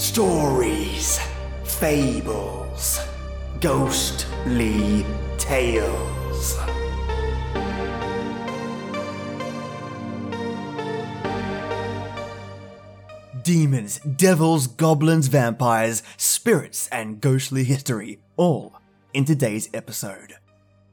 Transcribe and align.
Stories, 0.00 1.20
fables, 1.62 3.00
ghostly 3.60 5.04
tales. 5.36 6.58
Demons, 13.42 13.98
devils, 14.16 14.66
goblins, 14.68 15.28
vampires, 15.28 16.02
spirits, 16.16 16.88
and 16.88 17.20
ghostly 17.20 17.64
history, 17.64 18.20
all 18.38 18.80
in 19.12 19.26
today's 19.26 19.68
episode. 19.74 20.36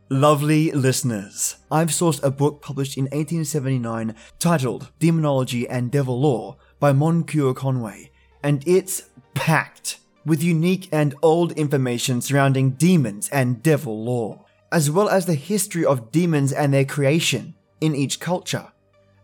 Lovely 0.09 0.69
listeners, 0.71 1.55
I've 1.71 1.89
sourced 1.89 2.21
a 2.21 2.29
book 2.29 2.61
published 2.61 2.97
in 2.97 3.05
1879 3.05 4.13
titled 4.37 4.91
Demonology 4.99 5.65
and 5.69 5.89
Devil 5.89 6.19
Lore 6.19 6.57
by 6.81 6.91
Moncure 6.91 7.53
Conway, 7.53 8.11
and 8.43 8.63
it's 8.67 9.09
packed 9.33 9.99
with 10.25 10.43
unique 10.43 10.89
and 10.91 11.15
old 11.21 11.53
information 11.53 12.19
surrounding 12.21 12.71
demons 12.71 13.29
and 13.29 13.63
devil 13.63 14.03
lore, 14.03 14.43
as 14.71 14.91
well 14.91 15.07
as 15.07 15.25
the 15.25 15.35
history 15.35 15.85
of 15.85 16.11
demons 16.11 16.51
and 16.51 16.73
their 16.73 16.85
creation 16.85 17.55
in 17.79 17.95
each 17.95 18.19
culture. 18.19 18.71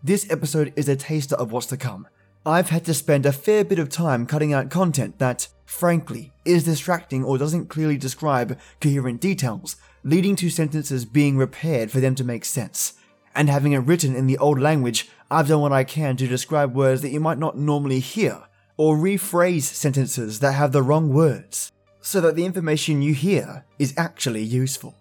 This 0.01 0.29
episode 0.31 0.73
is 0.75 0.87
a 0.87 0.95
taster 0.95 1.35
of 1.35 1.51
what's 1.51 1.67
to 1.67 1.77
come. 1.77 2.07
I've 2.45 2.69
had 2.69 2.85
to 2.85 2.93
spend 2.93 3.25
a 3.25 3.31
fair 3.31 3.63
bit 3.63 3.79
of 3.79 3.89
time 3.89 4.25
cutting 4.25 4.53
out 4.53 4.69
content 4.69 5.19
that, 5.19 5.47
frankly, 5.65 6.33
is 6.43 6.65
distracting 6.65 7.23
or 7.23 7.37
doesn't 7.37 7.69
clearly 7.69 7.97
describe 7.97 8.59
coherent 8.81 9.21
details, 9.21 9.77
leading 10.03 10.35
to 10.37 10.49
sentences 10.49 11.05
being 11.05 11.37
repaired 11.37 11.89
for 11.89 12.01
them 12.01 12.15
to 12.15 12.23
make 12.23 12.43
sense. 12.43 12.93
And 13.33 13.49
having 13.49 13.71
it 13.71 13.79
written 13.79 14.15
in 14.15 14.27
the 14.27 14.37
old 14.37 14.59
language, 14.59 15.09
I've 15.31 15.47
done 15.47 15.61
what 15.61 15.71
I 15.71 15.83
can 15.83 16.17
to 16.17 16.27
describe 16.27 16.75
words 16.75 17.01
that 17.01 17.11
you 17.11 17.19
might 17.19 17.39
not 17.39 17.57
normally 17.57 17.99
hear, 17.99 18.43
or 18.77 18.97
rephrase 18.97 19.63
sentences 19.63 20.39
that 20.39 20.53
have 20.53 20.71
the 20.71 20.81
wrong 20.81 21.13
words, 21.13 21.71
so 22.01 22.19
that 22.21 22.35
the 22.35 22.45
information 22.45 23.01
you 23.01 23.13
hear 23.13 23.65
is 23.79 23.93
actually 23.97 24.43
useful. 24.43 24.95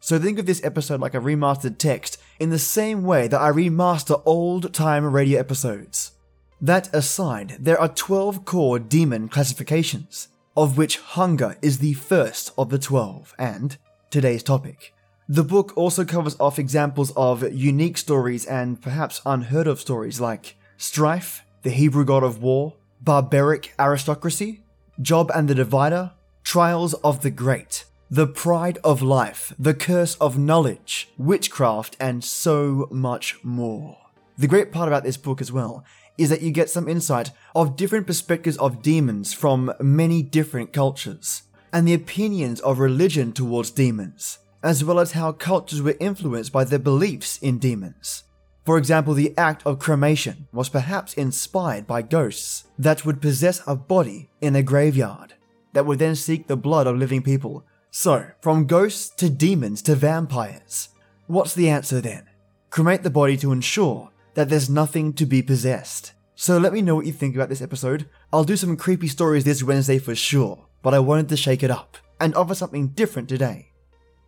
So 0.00 0.18
think 0.18 0.38
of 0.38 0.46
this 0.46 0.64
episode 0.64 1.00
like 1.00 1.14
a 1.14 1.20
remastered 1.20 1.78
text 1.78 2.18
in 2.38 2.50
the 2.50 2.58
same 2.58 3.02
way 3.02 3.28
that 3.28 3.40
I 3.40 3.50
remaster 3.50 4.22
old 4.24 4.72
time 4.72 5.04
radio 5.04 5.40
episodes. 5.40 6.12
That 6.60 6.92
aside, 6.94 7.56
there 7.60 7.80
are 7.80 7.88
12 7.88 8.44
core 8.44 8.78
demon 8.78 9.28
classifications, 9.28 10.28
of 10.56 10.76
which 10.76 10.98
hunger 10.98 11.56
is 11.62 11.78
the 11.78 11.92
first 11.94 12.52
of 12.56 12.70
the 12.70 12.78
12, 12.78 13.34
and 13.38 13.76
today's 14.10 14.42
topic. 14.42 14.94
The 15.28 15.44
book 15.44 15.72
also 15.76 16.04
covers 16.04 16.36
off 16.40 16.58
examples 16.58 17.12
of 17.14 17.52
unique 17.52 17.98
stories 17.98 18.46
and 18.46 18.80
perhaps 18.80 19.20
unheard 19.26 19.66
of 19.66 19.78
stories 19.78 20.20
like 20.20 20.56
strife, 20.78 21.44
the 21.62 21.70
Hebrew 21.70 22.04
god 22.04 22.22
of 22.22 22.42
war, 22.42 22.74
barbaric 23.00 23.74
aristocracy, 23.78 24.62
Job 25.00 25.30
and 25.34 25.48
the 25.48 25.54
Divider, 25.54 26.12
Trials 26.44 26.94
of 26.94 27.22
the 27.22 27.30
Great, 27.30 27.84
The 28.10 28.26
Pride 28.26 28.78
of 28.82 29.02
Life, 29.02 29.52
The 29.58 29.74
Curse 29.74 30.14
of 30.16 30.38
Knowledge, 30.38 31.08
Witchcraft, 31.18 31.96
and 32.00 32.24
so 32.24 32.88
much 32.90 33.36
more. 33.44 33.98
The 34.36 34.48
great 34.48 34.72
part 34.72 34.88
about 34.88 35.04
this 35.04 35.16
book 35.16 35.40
as 35.40 35.52
well 35.52 35.84
is 36.16 36.30
that 36.30 36.42
you 36.42 36.50
get 36.50 36.70
some 36.70 36.88
insight 36.88 37.30
of 37.54 37.76
different 37.76 38.06
perspectives 38.06 38.56
of 38.56 38.82
demons 38.82 39.32
from 39.32 39.72
many 39.80 40.22
different 40.22 40.72
cultures, 40.72 41.42
and 41.72 41.86
the 41.86 41.94
opinions 41.94 42.60
of 42.60 42.78
religion 42.78 43.32
towards 43.32 43.70
demons, 43.70 44.38
as 44.62 44.82
well 44.82 44.98
as 44.98 45.12
how 45.12 45.30
cultures 45.30 45.80
were 45.80 45.96
influenced 46.00 46.52
by 46.52 46.64
their 46.64 46.78
beliefs 46.78 47.38
in 47.38 47.58
demons. 47.58 48.24
For 48.68 48.76
example, 48.76 49.14
the 49.14 49.32
act 49.38 49.62
of 49.64 49.78
cremation 49.78 50.46
was 50.52 50.68
perhaps 50.68 51.14
inspired 51.14 51.86
by 51.86 52.02
ghosts 52.02 52.64
that 52.78 53.02
would 53.02 53.22
possess 53.22 53.62
a 53.66 53.74
body 53.74 54.28
in 54.42 54.54
a 54.54 54.62
graveyard, 54.62 55.32
that 55.72 55.86
would 55.86 55.98
then 55.98 56.14
seek 56.14 56.46
the 56.46 56.56
blood 56.58 56.86
of 56.86 56.98
living 56.98 57.22
people. 57.22 57.64
So, 57.90 58.26
from 58.42 58.66
ghosts 58.66 59.08
to 59.16 59.30
demons 59.30 59.80
to 59.84 59.94
vampires. 59.94 60.90
What's 61.28 61.54
the 61.54 61.70
answer 61.70 62.02
then? 62.02 62.28
Cremate 62.68 63.04
the 63.04 63.08
body 63.08 63.38
to 63.38 63.52
ensure 63.52 64.10
that 64.34 64.50
there's 64.50 64.68
nothing 64.68 65.14
to 65.14 65.24
be 65.24 65.40
possessed. 65.40 66.12
So 66.34 66.58
let 66.58 66.74
me 66.74 66.82
know 66.82 66.94
what 66.94 67.06
you 67.06 67.12
think 67.12 67.34
about 67.34 67.48
this 67.48 67.62
episode. 67.62 68.06
I'll 68.34 68.44
do 68.44 68.58
some 68.58 68.76
creepy 68.76 69.08
stories 69.08 69.44
this 69.44 69.62
Wednesday 69.62 69.98
for 69.98 70.14
sure, 70.14 70.66
but 70.82 70.92
I 70.92 70.98
wanted 70.98 71.30
to 71.30 71.38
shake 71.38 71.62
it 71.62 71.70
up 71.70 71.96
and 72.20 72.34
offer 72.34 72.54
something 72.54 72.88
different 72.88 73.30
today. 73.30 73.72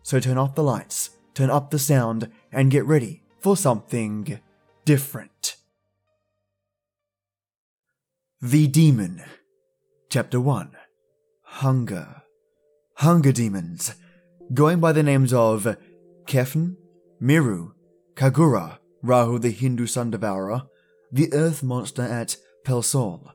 So 0.01 0.19
turn 0.19 0.39
off 0.39 0.55
the 0.55 0.63
lights, 0.63 1.11
turn 1.35 1.51
up 1.51 1.69
the 1.69 1.77
sound, 1.77 2.31
and 2.51 2.71
get 2.71 2.87
ready 2.87 3.20
for 3.41 3.57
something 3.57 4.39
different. 4.85 5.55
The 8.41 8.67
Demon, 8.67 9.23
Chapter 10.09 10.39
1 10.39 10.71
Hunger. 11.43 12.21
Hunger 12.95 13.31
demons, 13.31 13.95
going 14.53 14.79
by 14.79 14.91
the 14.91 15.01
names 15.01 15.33
of 15.33 15.75
Kephn, 16.25 16.75
Miru, 17.19 17.73
Kagura, 18.13 18.77
Rahu 19.01 19.39
the 19.39 19.49
Hindu 19.49 19.87
sun 19.87 20.11
devourer, 20.11 20.63
the 21.11 21.33
earth 21.33 21.63
monster 21.63 22.03
at 22.03 22.37
Pelsall, 22.63 23.31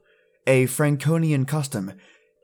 a 0.47 0.66
Franconian 0.66 1.47
custom, 1.47 1.93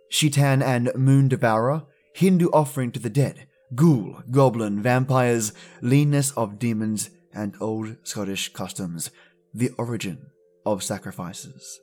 Shaitan 0.09 0.63
and 0.63 0.93
moon 0.97 1.29
devourer, 1.29 1.85
Hindu 2.15 2.49
offering 2.53 2.91
to 2.93 2.99
the 2.99 3.11
dead, 3.11 3.47
ghoul, 3.77 4.23
goblin, 4.31 4.83
vampires, 4.83 5.53
leanness 5.81 6.33
of 6.33 6.59
demons, 6.59 7.11
and 7.35 7.55
old 7.61 7.97
Scottish 8.03 8.53
customs, 8.53 9.11
the 9.55 9.71
origin 9.79 10.31
of 10.65 10.83
sacrifices. 10.83 11.81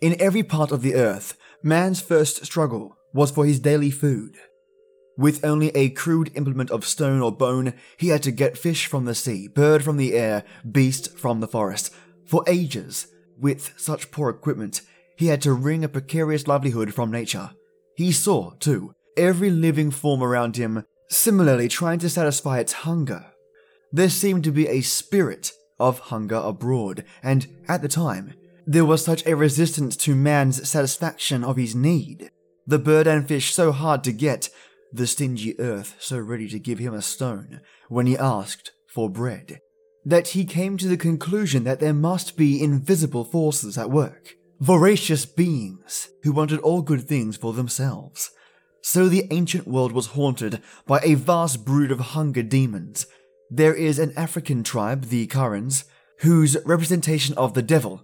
In 0.00 0.20
every 0.20 0.42
part 0.42 0.72
of 0.72 0.82
the 0.82 0.94
earth, 0.94 1.36
man's 1.62 2.00
first 2.00 2.44
struggle 2.44 2.96
was 3.14 3.30
for 3.30 3.46
his 3.46 3.60
daily 3.60 3.90
food. 3.90 4.36
With 5.16 5.44
only 5.44 5.68
a 5.76 5.90
crude 5.90 6.32
implement 6.34 6.70
of 6.70 6.86
stone 6.86 7.20
or 7.20 7.30
bone, 7.30 7.74
he 7.96 8.08
had 8.08 8.22
to 8.24 8.30
get 8.30 8.58
fish 8.58 8.86
from 8.86 9.04
the 9.04 9.14
sea, 9.14 9.46
bird 9.46 9.84
from 9.84 9.98
the 9.98 10.14
air, 10.14 10.42
beast 10.70 11.18
from 11.18 11.40
the 11.40 11.48
forest. 11.48 11.92
For 12.24 12.42
ages, 12.46 13.08
with 13.38 13.74
such 13.76 14.10
poor 14.10 14.30
equipment, 14.30 14.80
he 15.16 15.26
had 15.26 15.42
to 15.42 15.52
wring 15.52 15.84
a 15.84 15.88
precarious 15.88 16.46
livelihood 16.46 16.94
from 16.94 17.10
nature. 17.10 17.50
He 17.94 18.10
saw, 18.10 18.52
too, 18.58 18.94
every 19.16 19.50
living 19.50 19.90
form 19.90 20.22
around 20.22 20.56
him 20.56 20.84
similarly 21.08 21.68
trying 21.68 21.98
to 21.98 22.08
satisfy 22.10 22.58
its 22.58 22.72
hunger. 22.72 23.31
There 23.92 24.08
seemed 24.08 24.44
to 24.44 24.52
be 24.52 24.68
a 24.68 24.80
spirit 24.80 25.52
of 25.78 25.98
hunger 25.98 26.36
abroad, 26.36 27.04
and 27.22 27.46
at 27.68 27.82
the 27.82 27.88
time, 27.88 28.34
there 28.66 28.84
was 28.84 29.04
such 29.04 29.26
a 29.26 29.36
resistance 29.36 29.96
to 29.98 30.14
man's 30.14 30.68
satisfaction 30.68 31.44
of 31.44 31.56
his 31.56 31.74
need. 31.74 32.30
The 32.66 32.78
bird 32.78 33.06
and 33.06 33.26
fish 33.26 33.52
so 33.52 33.72
hard 33.72 34.04
to 34.04 34.12
get, 34.12 34.48
the 34.92 35.06
stingy 35.06 35.58
earth 35.58 35.96
so 35.98 36.18
ready 36.18 36.48
to 36.48 36.58
give 36.58 36.78
him 36.78 36.94
a 36.94 37.02
stone 37.02 37.60
when 37.88 38.06
he 38.06 38.16
asked 38.16 38.72
for 38.86 39.10
bread, 39.10 39.58
that 40.04 40.28
he 40.28 40.44
came 40.44 40.76
to 40.76 40.88
the 40.88 40.96
conclusion 40.96 41.64
that 41.64 41.80
there 41.80 41.94
must 41.94 42.36
be 42.36 42.62
invisible 42.62 43.24
forces 43.24 43.76
at 43.76 43.90
work, 43.90 44.36
voracious 44.60 45.26
beings 45.26 46.08
who 46.22 46.32
wanted 46.32 46.60
all 46.60 46.82
good 46.82 47.02
things 47.02 47.36
for 47.36 47.52
themselves. 47.52 48.30
So 48.80 49.08
the 49.08 49.26
ancient 49.30 49.66
world 49.66 49.92
was 49.92 50.08
haunted 50.08 50.62
by 50.86 51.00
a 51.02 51.14
vast 51.14 51.64
brood 51.64 51.90
of 51.90 52.00
hunger 52.00 52.42
demons. 52.42 53.06
There 53.54 53.74
is 53.74 53.98
an 53.98 54.14
African 54.16 54.62
tribe, 54.62 55.10
the 55.10 55.26
Karens, 55.26 55.84
whose 56.20 56.56
representation 56.64 57.36
of 57.36 57.52
the 57.52 57.60
devil, 57.60 58.02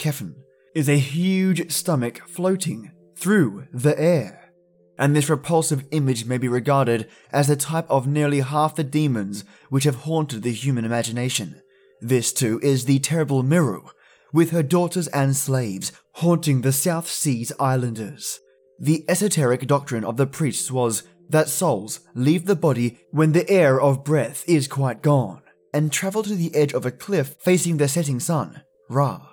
Kephn, 0.00 0.34
is 0.74 0.88
a 0.88 0.98
huge 0.98 1.70
stomach 1.70 2.20
floating 2.26 2.90
through 3.16 3.68
the 3.72 3.96
air. 3.96 4.50
And 4.98 5.14
this 5.14 5.30
repulsive 5.30 5.84
image 5.92 6.24
may 6.24 6.36
be 6.36 6.48
regarded 6.48 7.08
as 7.30 7.46
the 7.46 7.54
type 7.54 7.88
of 7.88 8.08
nearly 8.08 8.40
half 8.40 8.74
the 8.74 8.82
demons 8.82 9.44
which 9.68 9.84
have 9.84 9.94
haunted 9.94 10.42
the 10.42 10.52
human 10.52 10.84
imagination. 10.84 11.62
This, 12.00 12.32
too, 12.32 12.58
is 12.60 12.86
the 12.86 12.98
terrible 12.98 13.44
Miru, 13.44 13.84
with 14.32 14.50
her 14.50 14.64
daughters 14.64 15.06
and 15.08 15.36
slaves 15.36 15.92
haunting 16.14 16.62
the 16.62 16.72
South 16.72 17.06
Seas 17.06 17.52
Islanders. 17.60 18.40
The 18.80 19.04
esoteric 19.08 19.64
doctrine 19.68 20.02
of 20.02 20.16
the 20.16 20.26
priests 20.26 20.72
was 20.72 21.04
that 21.28 21.48
souls 21.48 22.00
leave 22.14 22.46
the 22.46 22.56
body 22.56 22.98
when 23.10 23.32
the 23.32 23.48
air 23.50 23.80
of 23.80 24.04
breath 24.04 24.44
is 24.48 24.68
quite 24.68 25.02
gone, 25.02 25.42
and 25.72 25.92
travel 25.92 26.22
to 26.22 26.34
the 26.34 26.54
edge 26.54 26.72
of 26.72 26.86
a 26.86 26.90
cliff 26.90 27.36
facing 27.40 27.76
the 27.76 27.88
setting 27.88 28.20
sun, 28.20 28.62
Ra. 28.88 29.28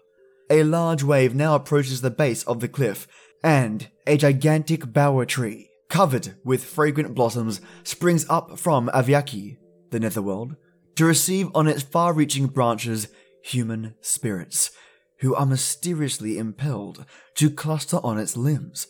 A 0.49 0.63
large 0.63 1.03
wave 1.03 1.33
now 1.33 1.55
approaches 1.55 2.01
the 2.01 2.11
base 2.11 2.43
of 2.43 2.59
the 2.59 2.67
cliff, 2.67 3.07
and 3.43 3.89
a 4.05 4.17
gigantic 4.17 4.91
bower 4.91 5.25
tree, 5.25 5.69
covered 5.89 6.35
with 6.43 6.63
fragrant 6.63 7.15
blossoms, 7.15 7.61
springs 7.83 8.25
up 8.29 8.59
from 8.59 8.89
Avaiki, 8.89 9.57
the 9.91 9.99
netherworld, 9.99 10.55
to 10.95 11.05
receive 11.05 11.49
on 11.55 11.67
its 11.67 11.83
far 11.83 12.13
reaching 12.13 12.47
branches 12.47 13.07
human 13.43 13.95
spirits, 14.01 14.71
who 15.19 15.33
are 15.35 15.45
mysteriously 15.45 16.37
impelled 16.37 17.05
to 17.35 17.49
cluster 17.49 17.99
on 18.03 18.17
its 18.17 18.35
limbs. 18.35 18.87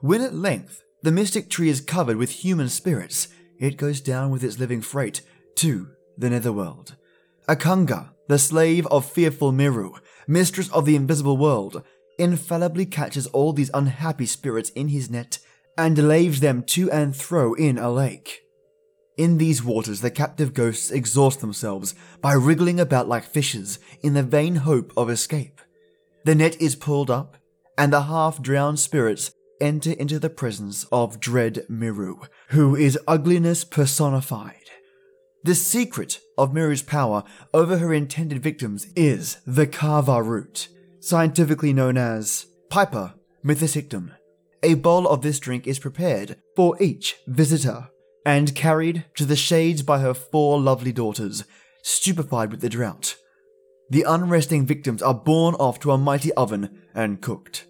When 0.00 0.20
at 0.22 0.34
length 0.34 0.82
the 1.02 1.12
mystic 1.12 1.48
tree 1.48 1.68
is 1.68 1.80
covered 1.80 2.16
with 2.16 2.30
human 2.30 2.68
spirits, 2.68 3.28
it 3.58 3.76
goes 3.76 4.00
down 4.00 4.30
with 4.30 4.44
its 4.44 4.58
living 4.58 4.80
freight 4.80 5.22
to 5.56 5.88
the 6.16 6.30
netherworld. 6.30 6.96
Akanga, 7.48 8.10
the 8.28 8.38
slave 8.38 8.86
of 8.88 9.10
fearful 9.10 9.52
Miru, 9.52 9.94
mistress 10.26 10.70
of 10.70 10.84
the 10.84 10.96
invisible 10.96 11.36
world, 11.36 11.82
infallibly 12.18 12.86
catches 12.86 13.26
all 13.28 13.52
these 13.52 13.70
unhappy 13.72 14.26
spirits 14.26 14.70
in 14.70 14.88
his 14.88 15.10
net 15.10 15.38
and 15.76 16.08
laves 16.08 16.40
them 16.40 16.62
to 16.62 16.90
and 16.90 17.16
fro 17.16 17.54
in 17.54 17.78
a 17.78 17.90
lake. 17.90 18.42
In 19.16 19.38
these 19.38 19.62
waters, 19.62 20.00
the 20.00 20.10
captive 20.10 20.54
ghosts 20.54 20.90
exhaust 20.90 21.40
themselves 21.40 21.94
by 22.20 22.34
wriggling 22.34 22.78
about 22.78 23.08
like 23.08 23.24
fishes 23.24 23.78
in 24.02 24.14
the 24.14 24.22
vain 24.22 24.56
hope 24.56 24.92
of 24.96 25.10
escape. 25.10 25.60
The 26.24 26.34
net 26.34 26.60
is 26.60 26.76
pulled 26.76 27.10
up, 27.10 27.36
and 27.76 27.92
the 27.92 28.02
half 28.02 28.40
drowned 28.40 28.78
spirits 28.78 29.32
enter 29.60 29.92
into 29.92 30.18
the 30.18 30.30
presence 30.30 30.84
of 30.90 31.20
dread 31.20 31.64
Miru, 31.68 32.20
who 32.48 32.74
is 32.74 32.98
ugliness 33.06 33.64
personified. 33.64 34.54
The 35.42 35.54
secret 35.54 36.20
of 36.36 36.52
Miru's 36.52 36.82
power 36.82 37.24
over 37.54 37.78
her 37.78 37.94
intended 37.94 38.42
victims 38.42 38.86
is 38.94 39.38
the 39.46 39.66
kava 39.66 40.22
root, 40.22 40.68
scientifically 41.00 41.72
known 41.72 41.96
as 41.96 42.46
Piper 42.68 43.14
methysticum. 43.44 44.12
A 44.62 44.74
bowl 44.74 45.08
of 45.08 45.22
this 45.22 45.40
drink 45.40 45.66
is 45.66 45.78
prepared 45.78 46.36
for 46.54 46.76
each 46.80 47.16
visitor 47.26 47.88
and 48.26 48.54
carried 48.54 49.06
to 49.14 49.24
the 49.24 49.36
shades 49.36 49.82
by 49.82 50.00
her 50.00 50.12
four 50.12 50.60
lovely 50.60 50.92
daughters, 50.92 51.44
stupefied 51.82 52.50
with 52.50 52.60
the 52.60 52.68
drought. 52.68 53.16
The 53.88 54.04
unresting 54.06 54.66
victims 54.66 55.02
are 55.02 55.14
borne 55.14 55.54
off 55.54 55.80
to 55.80 55.90
a 55.90 55.98
mighty 55.98 56.32
oven 56.34 56.82
and 56.94 57.20
cooked. 57.20 57.66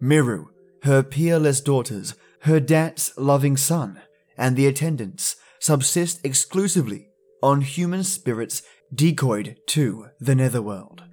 Miru, 0.00 0.48
her 0.82 1.02
peerless 1.02 1.60
daughters, 1.60 2.14
her 2.40 2.60
dance 2.60 3.12
loving 3.16 3.56
son, 3.56 4.00
and 4.36 4.56
the 4.56 4.66
attendants 4.66 5.36
subsist 5.60 6.24
exclusively 6.24 7.08
on 7.42 7.60
human 7.60 8.02
spirits 8.02 8.62
decoyed 8.92 9.56
to 9.66 10.08
the 10.20 10.34
netherworld. 10.34 11.04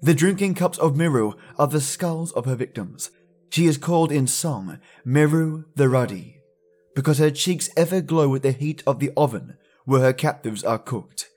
The 0.00 0.14
drinking 0.14 0.54
cups 0.54 0.78
of 0.78 0.96
Miru 0.96 1.32
are 1.58 1.66
the 1.66 1.80
skulls 1.80 2.32
of 2.32 2.44
her 2.44 2.54
victims. 2.54 3.10
She 3.50 3.66
is 3.66 3.76
called 3.76 4.12
in 4.12 4.26
song 4.26 4.78
Miru 5.04 5.64
the 5.74 5.88
Ruddy, 5.88 6.40
because 6.94 7.18
her 7.18 7.30
cheeks 7.30 7.70
ever 7.76 8.00
glow 8.00 8.28
with 8.28 8.42
the 8.42 8.52
heat 8.52 8.82
of 8.86 9.00
the 9.00 9.10
oven 9.16 9.56
where 9.84 10.02
her 10.02 10.12
captives 10.12 10.62
are 10.62 10.78
cooked. 10.78 11.28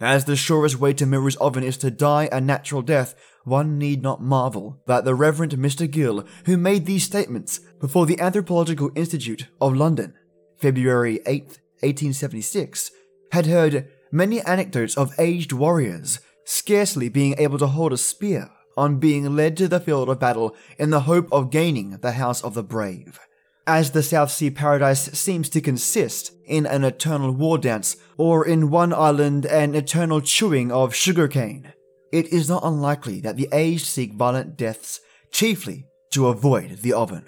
As 0.00 0.26
the 0.26 0.36
surest 0.36 0.78
way 0.78 0.92
to 0.92 1.06
Miru's 1.06 1.36
oven 1.36 1.64
is 1.64 1.76
to 1.78 1.90
die 1.90 2.28
a 2.30 2.40
natural 2.40 2.82
death, 2.82 3.16
one 3.48 3.78
need 3.78 4.02
not 4.02 4.22
marvel 4.22 4.80
that 4.86 5.04
the 5.04 5.14
Reverend 5.14 5.52
Mr. 5.52 5.90
Gill, 5.90 6.24
who 6.46 6.56
made 6.56 6.86
these 6.86 7.04
statements 7.04 7.60
before 7.80 8.06
the 8.06 8.20
Anthropological 8.20 8.90
Institute 8.94 9.46
of 9.60 9.76
London, 9.76 10.14
February 10.58 11.20
8, 11.26 11.42
1876, 11.80 12.90
had 13.32 13.46
heard 13.46 13.88
many 14.10 14.40
anecdotes 14.42 14.96
of 14.96 15.14
aged 15.18 15.52
warriors 15.52 16.20
scarcely 16.44 17.08
being 17.08 17.34
able 17.38 17.58
to 17.58 17.66
hold 17.66 17.92
a 17.92 17.98
spear 17.98 18.50
on 18.76 18.98
being 18.98 19.36
led 19.36 19.56
to 19.56 19.68
the 19.68 19.80
field 19.80 20.08
of 20.08 20.20
battle 20.20 20.56
in 20.78 20.90
the 20.90 21.00
hope 21.00 21.28
of 21.32 21.50
gaining 21.50 21.90
the 21.98 22.12
house 22.12 22.42
of 22.42 22.54
the 22.54 22.62
brave. 22.62 23.18
As 23.66 23.90
the 23.90 24.02
South 24.02 24.30
Sea 24.30 24.50
paradise 24.50 25.12
seems 25.18 25.50
to 25.50 25.60
consist 25.60 26.32
in 26.46 26.64
an 26.64 26.84
eternal 26.84 27.32
war 27.32 27.58
dance, 27.58 27.96
or 28.16 28.46
in 28.46 28.70
one 28.70 28.94
island 28.94 29.44
an 29.44 29.74
eternal 29.74 30.22
chewing 30.22 30.72
of 30.72 30.94
sugarcane, 30.94 31.74
it 32.12 32.32
is 32.32 32.48
not 32.48 32.64
unlikely 32.64 33.20
that 33.20 33.36
the 33.36 33.48
aged 33.52 33.86
seek 33.86 34.14
violent 34.14 34.56
deaths 34.56 35.00
chiefly 35.30 35.86
to 36.10 36.28
avoid 36.28 36.78
the 36.78 36.92
oven. 36.92 37.26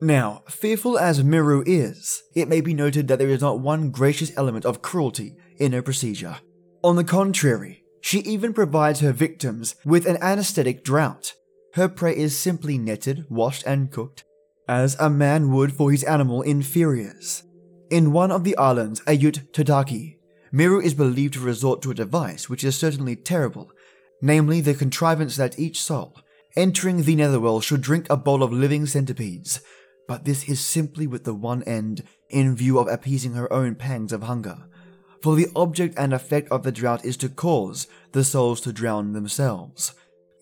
Now, 0.00 0.42
fearful 0.48 0.98
as 0.98 1.24
Miru 1.24 1.62
is, 1.64 2.22
it 2.34 2.48
may 2.48 2.60
be 2.60 2.74
noted 2.74 3.08
that 3.08 3.18
there 3.18 3.28
is 3.28 3.40
not 3.40 3.60
one 3.60 3.90
gracious 3.90 4.30
element 4.36 4.66
of 4.66 4.82
cruelty 4.82 5.36
in 5.58 5.72
her 5.72 5.82
procedure. 5.82 6.36
On 6.82 6.96
the 6.96 7.04
contrary, 7.04 7.82
she 8.00 8.20
even 8.20 8.52
provides 8.52 9.00
her 9.00 9.12
victims 9.12 9.74
with 9.84 10.06
an 10.06 10.18
anesthetic 10.20 10.84
draught. 10.84 11.32
Her 11.74 11.88
prey 11.88 12.16
is 12.16 12.38
simply 12.38 12.78
netted, 12.78 13.24
washed, 13.28 13.64
and 13.66 13.90
cooked, 13.90 14.24
as 14.68 14.96
a 15.00 15.08
man 15.08 15.52
would 15.52 15.72
for 15.72 15.90
his 15.90 16.04
animal 16.04 16.42
inferiors. 16.42 17.42
In 17.90 18.12
one 18.12 18.30
of 18.30 18.44
the 18.44 18.56
islands, 18.56 19.00
Aitutaki, 19.02 20.16
Miru 20.52 20.80
is 20.80 20.94
believed 20.94 21.34
to 21.34 21.40
resort 21.40 21.82
to 21.82 21.90
a 21.90 21.94
device 21.94 22.48
which 22.48 22.64
is 22.64 22.76
certainly 22.76 23.16
terrible, 23.16 23.70
namely 24.20 24.60
the 24.60 24.74
contrivance 24.74 25.36
that 25.36 25.58
each 25.58 25.80
soul, 25.80 26.14
entering 26.56 27.02
the 27.02 27.16
netherworld, 27.16 27.64
should 27.64 27.80
drink 27.80 28.06
a 28.08 28.16
bowl 28.16 28.42
of 28.42 28.52
living 28.52 28.86
centipedes, 28.86 29.60
but 30.08 30.24
this 30.24 30.48
is 30.48 30.60
simply 30.60 31.06
with 31.06 31.24
the 31.24 31.34
one 31.34 31.62
end 31.64 32.02
in 32.30 32.56
view 32.56 32.78
of 32.78 32.88
appeasing 32.88 33.32
her 33.34 33.52
own 33.52 33.74
pangs 33.74 34.12
of 34.12 34.22
hunger. 34.22 34.56
For 35.22 35.34
the 35.34 35.48
object 35.56 35.94
and 35.98 36.12
effect 36.12 36.50
of 36.50 36.62
the 36.62 36.72
drought 36.72 37.04
is 37.04 37.16
to 37.18 37.28
cause 37.28 37.86
the 38.12 38.24
souls 38.24 38.60
to 38.62 38.72
drown 38.72 39.12
themselves, 39.12 39.92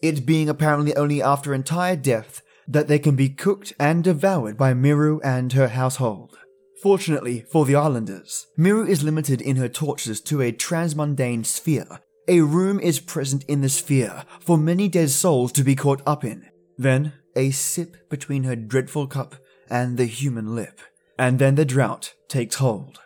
it 0.03 0.27
being 0.27 0.49
apparently 0.49 0.95
only 0.97 1.23
after 1.23 1.55
entire 1.55 1.97
death 1.97 2.43
that 2.69 2.89
they 2.89 2.99
can 2.99 3.17
be 3.17 3.29
cooked 3.29 3.73
and 3.79 4.05
devoured 4.05 4.57
by 4.57 4.75
Miru 4.75 5.21
and 5.23 5.53
her 5.53 5.69
household. 5.69 6.39
Fortunately 6.83 7.45
for 7.51 7.65
the 7.65 7.77
islanders, 7.77 8.47
Miru 8.57 8.87
is 8.87 9.03
limited 9.03 9.41
in 9.41 9.57
her 9.57 9.69
tortures 9.69 10.21
to 10.23 10.43
a 10.43 10.53
transmundane 10.53 11.45
sphere. 11.45 12.01
A 12.27 12.41
room 12.41 12.81
is 12.81 13.01
present 13.01 13.45
in 13.45 13.61
the 13.61 13.69
sphere 13.69 14.25
for 14.41 14.57
many 14.57 14.89
dead 14.89 15.11
souls 15.11 15.53
to 15.53 15.63
be 15.63 15.77
caught 15.77 16.01
up 16.07 16.25
in. 16.25 16.47
Then, 16.79 17.13
a 17.37 17.51
sip 17.51 18.09
between 18.09 18.45
her 18.45 18.57
dreadful 18.57 19.07
cup 19.07 19.37
and 19.69 19.99
the 19.99 20.07
human 20.07 20.55
lip, 20.55 20.81
and 21.19 21.39
then 21.39 21.57
the 21.57 21.67
drought 21.67 22.15
takes 22.29 22.57
hold. 22.57 23.01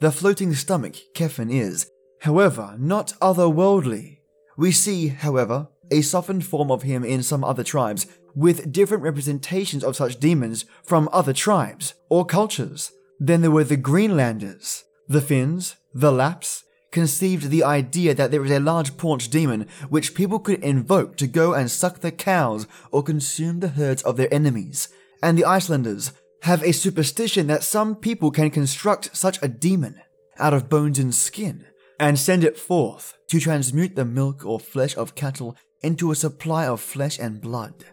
The 0.00 0.10
floating 0.10 0.54
stomach, 0.54 0.96
Kefin, 1.14 1.52
is, 1.52 1.90
however, 2.20 2.76
not 2.78 3.12
otherworldly. 3.20 4.20
We 4.56 4.72
see, 4.72 5.08
however, 5.08 5.68
a 5.90 6.00
softened 6.00 6.46
form 6.46 6.70
of 6.70 6.82
him 6.82 7.04
in 7.04 7.22
some 7.22 7.44
other 7.44 7.64
tribes, 7.64 8.06
with 8.34 8.72
different 8.72 9.02
representations 9.02 9.84
of 9.84 9.96
such 9.96 10.18
demons 10.18 10.64
from 10.82 11.10
other 11.12 11.34
tribes 11.34 11.92
or 12.08 12.24
cultures. 12.24 12.90
Then 13.20 13.42
there 13.42 13.50
were 13.50 13.64
the 13.64 13.76
Greenlanders, 13.76 14.84
the 15.08 15.20
Finns, 15.20 15.76
the 15.92 16.10
Lapps, 16.10 16.64
conceived 16.92 17.50
the 17.50 17.64
idea 17.64 18.14
that 18.14 18.30
there 18.30 18.44
is 18.44 18.52
a 18.52 18.60
large 18.60 18.96
paunch 18.96 19.28
demon 19.28 19.66
which 19.88 20.14
people 20.14 20.38
could 20.38 20.62
invoke 20.62 21.16
to 21.16 21.26
go 21.26 21.54
and 21.54 21.70
suck 21.70 21.98
the 21.98 22.12
cows 22.12 22.68
or 22.92 23.02
consume 23.02 23.58
the 23.60 23.68
herds 23.70 24.02
of 24.02 24.16
their 24.16 24.32
enemies, 24.32 24.88
and 25.22 25.36
the 25.36 25.44
Icelanders 25.44 26.12
have 26.42 26.62
a 26.62 26.72
superstition 26.72 27.46
that 27.46 27.64
some 27.64 27.96
people 27.96 28.30
can 28.30 28.50
construct 28.50 29.16
such 29.16 29.42
a 29.42 29.48
demon 29.48 30.00
out 30.38 30.54
of 30.54 30.68
bones 30.68 30.98
and 30.98 31.14
skin 31.14 31.64
and 31.98 32.18
send 32.18 32.44
it 32.44 32.58
forth 32.58 33.16
to 33.28 33.40
transmute 33.40 33.94
the 33.94 34.04
milk 34.04 34.44
or 34.44 34.58
flesh 34.58 34.96
of 34.96 35.14
cattle 35.14 35.56
into 35.82 36.10
a 36.10 36.16
supply 36.16 36.66
of 36.66 36.80
flesh 36.80 37.18
and 37.18 37.40
blood. 37.40 37.84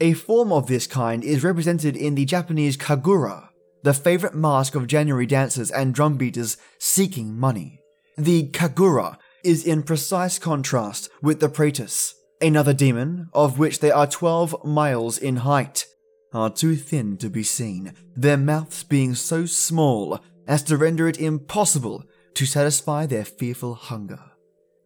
A 0.00 0.14
form 0.14 0.50
of 0.50 0.66
this 0.66 0.86
kind 0.86 1.22
is 1.22 1.44
represented 1.44 1.96
in 1.96 2.14
the 2.14 2.24
Japanese 2.24 2.76
kagura, 2.76 3.48
the 3.82 3.94
favorite 3.94 4.34
mask 4.34 4.74
of 4.74 4.86
January 4.86 5.26
dancers 5.26 5.70
and 5.70 5.94
drum 5.94 6.16
beaters 6.16 6.56
seeking 6.78 7.38
money. 7.38 7.83
The 8.16 8.48
kagura 8.50 9.18
is 9.42 9.64
in 9.64 9.82
precise 9.82 10.38
contrast 10.38 11.08
with 11.20 11.40
the 11.40 11.48
pretas, 11.48 12.12
another 12.40 12.72
demon 12.72 13.28
of 13.32 13.58
which 13.58 13.80
they 13.80 13.90
are 13.90 14.06
12 14.06 14.64
miles 14.64 15.18
in 15.18 15.36
height 15.36 15.86
are 16.32 16.50
too 16.50 16.76
thin 16.76 17.16
to 17.18 17.28
be 17.28 17.42
seen, 17.42 17.92
their 18.14 18.36
mouths 18.36 18.84
being 18.84 19.14
so 19.14 19.46
small 19.46 20.20
as 20.46 20.62
to 20.64 20.76
render 20.76 21.08
it 21.08 21.18
impossible 21.18 22.04
to 22.34 22.46
satisfy 22.46 23.06
their 23.06 23.24
fearful 23.24 23.74
hunger. 23.74 24.20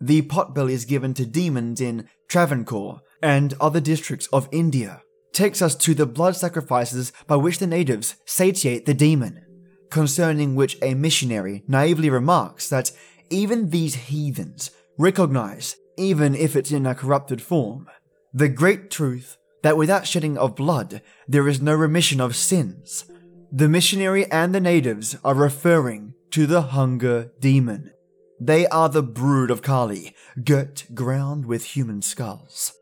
The 0.01 0.23
potbelly 0.23 0.73
is 0.73 0.85
given 0.85 1.13
to 1.15 1.27
demons 1.27 1.81
in 1.81 2.09
Travancore 2.29 3.01
and 3.23 3.55
other 3.61 3.81
districts 3.81 4.27
of 4.29 4.49
India. 4.53 5.03
Takes 5.33 5.61
us 5.61 5.75
to 5.77 5.95
the 5.95 6.07
blood 6.07 6.37
sacrifices 6.37 7.13
by 7.27 7.37
which 7.37 7.59
the 7.59 7.67
natives 7.67 8.17
satiate 8.25 8.87
the 8.87 8.95
demon, 8.95 9.45
concerning 9.91 10.55
which 10.55 10.79
a 10.83 10.95
missionary 10.95 11.65
naively 11.67 12.11
remarks 12.11 12.69
that 12.69 12.93
even 13.31 13.71
these 13.71 13.95
heathens 13.95 14.71
recognize, 14.97 15.77
even 15.97 16.35
if 16.35 16.57
it's 16.57 16.73
in 16.73 16.87
a 16.87 16.95
corrupted 16.95 17.41
form, 17.43 17.89
the 18.33 18.49
great 18.49 18.91
truth 18.91 19.37
that 19.63 19.77
without 19.77 20.07
shedding 20.07 20.39
of 20.39 20.55
blood, 20.55 21.03
there 21.27 21.49
is 21.49 21.61
no 21.61 21.75
remission 21.75 22.21
of 22.21 22.37
sins. 22.37 23.05
The 23.51 23.69
missionary 23.69 24.31
and 24.31 24.55
the 24.55 24.61
natives 24.61 25.17
are 25.25 25.35
referring 25.35 26.15
to 26.31 26.47
the 26.47 26.63
hunger 26.63 27.33
demon. 27.41 27.93
They 28.41 28.67
are 28.69 28.89
the 28.89 29.03
brood 29.03 29.51
of 29.51 29.63
Kali, 29.63 30.15
girt 30.45 30.87
ground 30.95 31.47
with 31.47 31.65
human 31.65 32.03
skulls. 32.03 32.73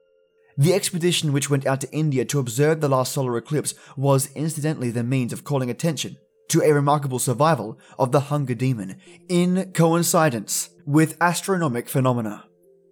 The 0.59 0.75
expedition 0.75 1.33
which 1.33 1.51
went 1.51 1.67
out 1.67 1.81
to 1.83 1.93
India 1.93 2.25
to 2.27 2.39
observe 2.39 2.81
the 2.81 2.89
last 2.89 3.13
solar 3.13 3.37
eclipse 3.37 3.75
was 3.97 4.31
incidentally 4.35 4.91
the 4.91 5.05
means 5.05 5.33
of 5.33 5.45
calling 5.45 5.71
attention 5.71 6.17
to 6.49 6.63
a 6.63 6.73
remarkable 6.73 7.19
survival 7.19 7.79
of 7.99 8.13
the 8.13 8.21
hunger 8.21 8.55
demon 8.55 8.97
in 9.29 9.73
coincidence 9.73 10.71
with 10.85 11.17
astronomic 11.21 11.89
phenomena. 11.89 12.45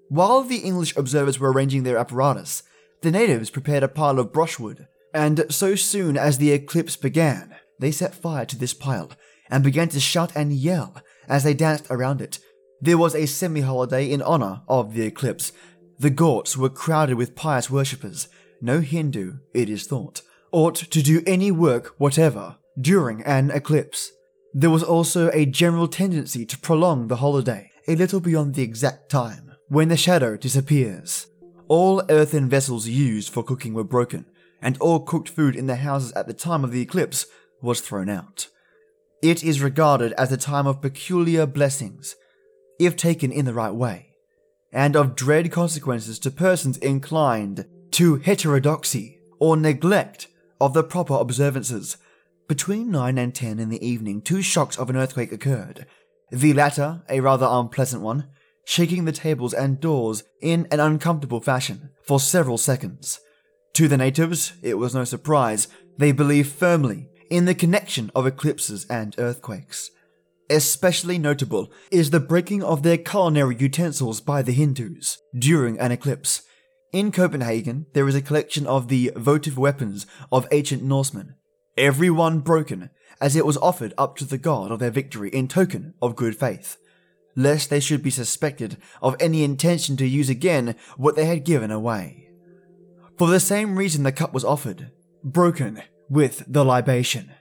While 0.09 0.43
the 0.43 0.59
English 0.59 0.97
observers 0.97 1.39
were 1.39 1.53
arranging 1.53 1.83
their 1.83 1.99
apparatus, 1.99 2.63
the 3.03 3.11
natives 3.11 3.51
prepared 3.51 3.83
a 3.83 3.89
pile 3.89 4.19
of 4.19 4.33
brushwood, 4.33 4.87
and 5.13 5.47
so 5.51 5.75
soon 5.75 6.17
as 6.17 6.39
the 6.39 6.53
eclipse 6.53 6.97
began, 6.97 7.55
they 7.79 7.91
set 7.91 8.15
fire 8.15 8.47
to 8.47 8.59
this 8.59 8.75
pile 8.75 9.11
and 9.51 9.63
began 9.63 9.89
to 9.89 10.01
shout 10.01 10.33
and 10.35 10.53
yell 10.53 11.01
as 11.29 11.45
they 11.45 11.55
danced 11.55 11.87
around 11.91 12.21
it. 12.21 12.39
There 12.81 12.99
was 12.99 13.15
a 13.15 13.27
semi 13.27 13.61
holiday 13.61 14.11
in 14.11 14.23
honor 14.23 14.63
of 14.69 14.95
the 14.95 15.07
eclipse. 15.07 15.53
The 15.99 16.11
ghats 16.11 16.57
were 16.57 16.69
crowded 16.69 17.17
with 17.17 17.37
pious 17.37 17.71
worshippers. 17.71 18.29
no 18.61 18.81
Hindu, 18.81 19.39
it 19.53 19.69
is 19.69 19.87
thought, 19.87 20.23
ought 20.51 20.77
to 20.77 21.03
do 21.03 21.23
any 21.27 21.51
work 21.51 21.95
whatever 21.99 22.57
during 22.81 23.23
an 23.23 23.51
eclipse. 23.51 24.11
There 24.53 24.71
was 24.71 24.83
also 24.83 25.31
a 25.31 25.47
general 25.47 25.89
tendency 25.89 26.47
to 26.47 26.59
prolong 26.59 27.09
the 27.09 27.17
holiday 27.17 27.71
a 27.87 27.97
little 27.97 28.21
beyond 28.21 28.55
the 28.55 28.63
exact 28.63 29.11
time 29.11 29.53
when 29.69 29.89
the 29.89 29.97
shadow 29.97 30.37
disappears. 30.37 31.27
All 31.69 32.03
earthen 32.09 32.49
vessels 32.49 32.87
used 32.87 33.33
for 33.33 33.43
cooking 33.43 33.75
were 33.75 33.85
broken, 33.85 34.27
and 34.61 34.77
all 34.79 35.01
cooked 35.01 35.29
food 35.29 35.57
in 35.57 35.67
the 35.67 35.77
houses 35.77 36.13
at 36.13 36.27
the 36.27 36.35
time 36.35 36.65
of 36.65 36.73
the 36.73 36.81
eclipse 36.81 37.27
was 37.61 37.81
thrown 37.81 38.09
out. 38.09 38.49
It 39.23 39.43
is 39.43 39.63
regarded 39.63 40.13
as 40.13 40.31
a 40.31 40.37
time 40.37 40.67
of 40.67 40.83
peculiar 40.83 41.47
blessings, 41.47 42.15
if 42.79 42.97
taken 42.97 43.33
in 43.33 43.45
the 43.45 43.55
right 43.55 43.75
way, 43.75 44.11
and 44.73 44.97
of 44.97 45.17
dread 45.17 45.51
consequences 45.51 46.19
to 46.21 46.31
persons 46.31 46.77
inclined 46.79 47.67
to 47.93 48.17
heterodoxy 48.17 49.21
or 49.39 49.57
neglect 49.57 50.29
of 50.61 50.75
the 50.75 50.83
proper 50.83 51.15
observances. 51.15 51.97
Between 52.47 52.91
9 52.91 53.17
and 53.17 53.35
10 53.35 53.59
in 53.59 53.71
the 53.71 53.87
evening, 53.87 54.21
two 54.21 54.43
shocks 54.43 54.77
of 54.77 54.91
an 54.91 54.97
earthquake 54.97 55.33
occurred, 55.33 55.87
the 56.31 56.53
latter 56.53 57.03
a 57.09 57.21
rather 57.21 57.47
unpleasant 57.49 58.03
one, 58.03 58.29
shaking 58.67 59.07
the 59.07 59.13
tables 59.13 59.55
and 59.55 59.81
doors 59.81 60.25
in 60.43 60.69
an 60.71 60.79
uncomfortable 60.79 61.41
fashion 61.41 61.91
for 62.07 62.21
several 62.21 62.59
seconds. 62.59 63.19
To 63.75 63.89
the 63.89 63.97
natives, 63.97 64.53
it 64.63 64.75
was 64.75 64.95
no 64.95 65.05
surprise, 65.05 65.69
they 65.97 66.13
believed 66.13 66.53
firmly 66.53 67.09
in 67.31 67.47
the 67.47 67.55
connection 67.55 68.11
of 68.15 68.27
eclipses 68.27 68.85
and 68.91 69.15
earthquakes. 69.19 69.91
Especially 70.51 71.17
notable 71.17 71.73
is 71.91 72.11
the 72.11 72.21
breaking 72.21 72.63
of 72.63 72.83
their 72.83 72.99
culinary 72.99 73.57
utensils 73.59 74.21
by 74.21 74.43
the 74.43 74.53
Hindus 74.53 75.17
during 75.39 75.79
an 75.81 75.93
eclipse. 75.93 76.43
In 76.93 77.11
Copenhagen, 77.11 77.87
there 77.95 78.07
is 78.07 78.15
a 78.15 78.23
collection 78.23 78.67
of 78.67 78.89
the 78.89 79.13
votive 79.17 79.57
weapons 79.57 80.07
of 80.31 80.47
ancient 80.53 80.83
Norsemen, 80.83 81.37
every 81.77 82.11
one 82.11 82.41
broken, 82.41 82.91
as 83.21 83.37
it 83.37 83.47
was 83.47 83.57
offered 83.59 83.95
up 83.97 84.17
to 84.17 84.25
the 84.25 84.39
god 84.39 84.71
of 84.71 84.79
their 84.79 84.91
victory 84.91 85.31
in 85.31 85.49
token 85.49 85.95
of 86.03 86.17
good 86.17 86.37
faith, 86.37 86.77
lest 87.37 87.71
they 87.71 87.81
should 87.81 88.03
be 88.03 88.11
suspected 88.11 88.77
of 89.03 89.17
any 89.21 89.45
intention 89.45 89.97
to 89.97 90.07
use 90.07 90.29
again 90.29 90.75
what 90.97 91.17
they 91.17 91.27
had 91.27 91.45
given 91.45 91.71
away. 91.71 92.29
For 93.19 93.29
the 93.29 93.41
same 93.41 93.77
reason 93.77 94.03
the 94.03 94.13
cup 94.13 94.33
was 94.33 94.45
offered, 94.45 94.91
broken 95.23 95.83
with 96.09 96.45
the 96.47 96.65
libation. 96.65 97.33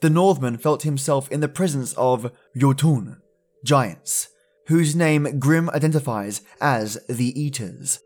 The 0.00 0.10
Northman 0.10 0.56
felt 0.56 0.82
himself 0.82 1.30
in 1.30 1.40
the 1.40 1.48
presence 1.48 1.92
of 1.94 2.32
Jotun, 2.56 3.20
giants, 3.64 4.28
whose 4.66 4.96
name 4.96 5.38
Grimm 5.38 5.68
identifies 5.70 6.42
as 6.60 6.98
the 7.08 7.38
Eaters. 7.38 8.00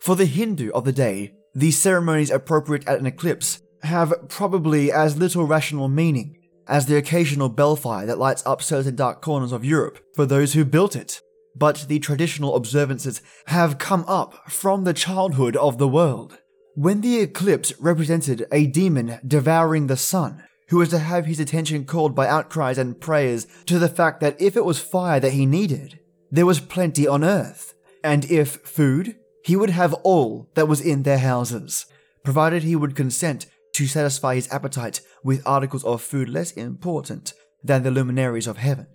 For 0.00 0.14
the 0.14 0.26
Hindu 0.26 0.70
of 0.72 0.84
the 0.84 0.92
day, 0.92 1.34
these 1.54 1.78
ceremonies 1.78 2.30
appropriate 2.30 2.86
at 2.86 2.98
an 2.98 3.06
eclipse 3.06 3.62
have 3.82 4.14
probably 4.28 4.92
as 4.92 5.16
little 5.16 5.44
rational 5.44 5.88
meaning 5.88 6.38
as 6.68 6.86
the 6.86 6.96
occasional 6.96 7.48
belfire 7.48 8.06
that 8.06 8.18
lights 8.18 8.42
up 8.46 8.62
certain 8.62 8.94
dark 8.94 9.20
corners 9.20 9.52
of 9.52 9.64
Europe 9.64 9.98
for 10.14 10.24
those 10.24 10.52
who 10.52 10.64
built 10.64 10.94
it. 10.94 11.20
But 11.54 11.86
the 11.88 11.98
traditional 11.98 12.56
observances 12.56 13.20
have 13.46 13.78
come 13.78 14.04
up 14.08 14.50
from 14.50 14.84
the 14.84 14.94
childhood 14.94 15.56
of 15.56 15.78
the 15.78 15.88
world. 15.88 16.38
When 16.74 17.02
the 17.02 17.20
eclipse 17.20 17.78
represented 17.78 18.46
a 18.50 18.66
demon 18.66 19.18
devouring 19.26 19.88
the 19.88 19.96
sun, 19.96 20.44
who 20.68 20.78
was 20.78 20.88
to 20.88 20.98
have 20.98 21.26
his 21.26 21.38
attention 21.38 21.84
called 21.84 22.14
by 22.14 22.26
outcries 22.26 22.78
and 22.78 22.98
prayers 22.98 23.46
to 23.66 23.78
the 23.78 23.90
fact 23.90 24.20
that 24.20 24.40
if 24.40 24.56
it 24.56 24.64
was 24.64 24.78
fire 24.80 25.20
that 25.20 25.34
he 25.34 25.44
needed, 25.44 25.98
there 26.30 26.46
was 26.46 26.60
plenty 26.60 27.06
on 27.06 27.22
earth, 27.22 27.74
and 28.02 28.24
if 28.30 28.52
food, 28.64 29.16
he 29.44 29.54
would 29.54 29.68
have 29.68 29.92
all 30.02 30.48
that 30.54 30.68
was 30.68 30.80
in 30.80 31.02
their 31.02 31.18
houses, 31.18 31.84
provided 32.24 32.62
he 32.62 32.74
would 32.74 32.96
consent 32.96 33.44
to 33.72 33.86
satisfy 33.86 34.34
his 34.34 34.50
appetite 34.52 35.00
with 35.22 35.46
articles 35.46 35.84
of 35.84 36.02
food 36.02 36.28
less 36.28 36.52
important 36.52 37.32
than 37.62 37.82
the 37.82 37.90
luminaries 37.90 38.46
of 38.46 38.58
heaven. 38.58 38.86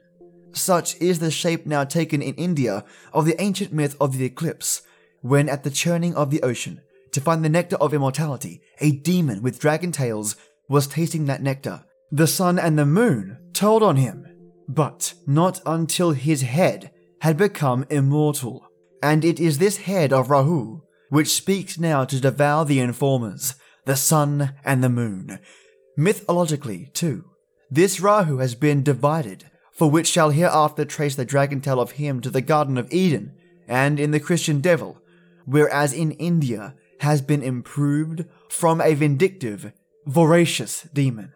Such 0.51 0.99
is 1.01 1.19
the 1.19 1.31
shape 1.31 1.65
now 1.65 1.83
taken 1.83 2.21
in 2.21 2.35
India 2.35 2.83
of 3.13 3.25
the 3.25 3.39
ancient 3.41 3.71
myth 3.71 3.95
of 3.99 4.17
the 4.17 4.25
eclipse, 4.25 4.81
when 5.21 5.49
at 5.49 5.63
the 5.63 5.69
churning 5.69 6.15
of 6.15 6.31
the 6.31 6.41
ocean, 6.41 6.81
to 7.11 7.21
find 7.21 7.43
the 7.43 7.49
nectar 7.49 7.75
of 7.77 7.93
immortality, 7.93 8.61
a 8.79 8.91
demon 8.91 9.41
with 9.41 9.59
dragon 9.59 9.91
tails 9.91 10.35
was 10.69 10.87
tasting 10.87 11.25
that 11.25 11.41
nectar. 11.41 11.83
The 12.11 12.27
sun 12.27 12.59
and 12.59 12.77
the 12.77 12.85
moon 12.85 13.37
told 13.53 13.83
on 13.83 13.95
him, 13.95 14.25
but 14.67 15.13
not 15.25 15.61
until 15.65 16.11
his 16.11 16.41
head 16.41 16.91
had 17.21 17.37
become 17.37 17.85
immortal. 17.89 18.67
And 19.01 19.23
it 19.23 19.39
is 19.39 19.57
this 19.57 19.77
head 19.77 20.13
of 20.13 20.29
Rahu 20.29 20.81
which 21.09 21.29
speaks 21.29 21.79
now 21.79 22.03
to 22.05 22.19
devour 22.19 22.65
the 22.65 22.79
informers, 22.79 23.55
the 23.87 23.95
sun 23.95 24.53
and 24.65 24.83
the 24.83 24.89
moon. 24.89 25.39
Mythologically, 25.95 26.91
too, 26.93 27.23
this 27.71 28.01
Rahu 28.01 28.37
has 28.37 28.53
been 28.53 28.83
divided, 28.83 29.49
for 29.71 29.89
which 29.89 30.07
shall 30.07 30.31
hereafter 30.31 30.83
trace 30.83 31.15
the 31.15 31.25
dragon 31.25 31.61
tail 31.61 31.79
of 31.79 31.91
him 31.91 32.19
to 32.21 32.29
the 32.29 32.41
Garden 32.41 32.77
of 32.77 32.91
Eden, 32.91 33.33
and 33.65 33.97
in 33.97 34.11
the 34.11 34.19
Christian 34.19 34.59
devil, 34.59 35.01
whereas 35.45 35.93
in 35.93 36.11
India 36.11 36.75
has 36.99 37.21
been 37.21 37.41
improved 37.41 38.25
from 38.49 38.81
a 38.81 38.93
vindictive, 38.93 39.71
voracious 40.05 40.83
demon. 40.93 41.33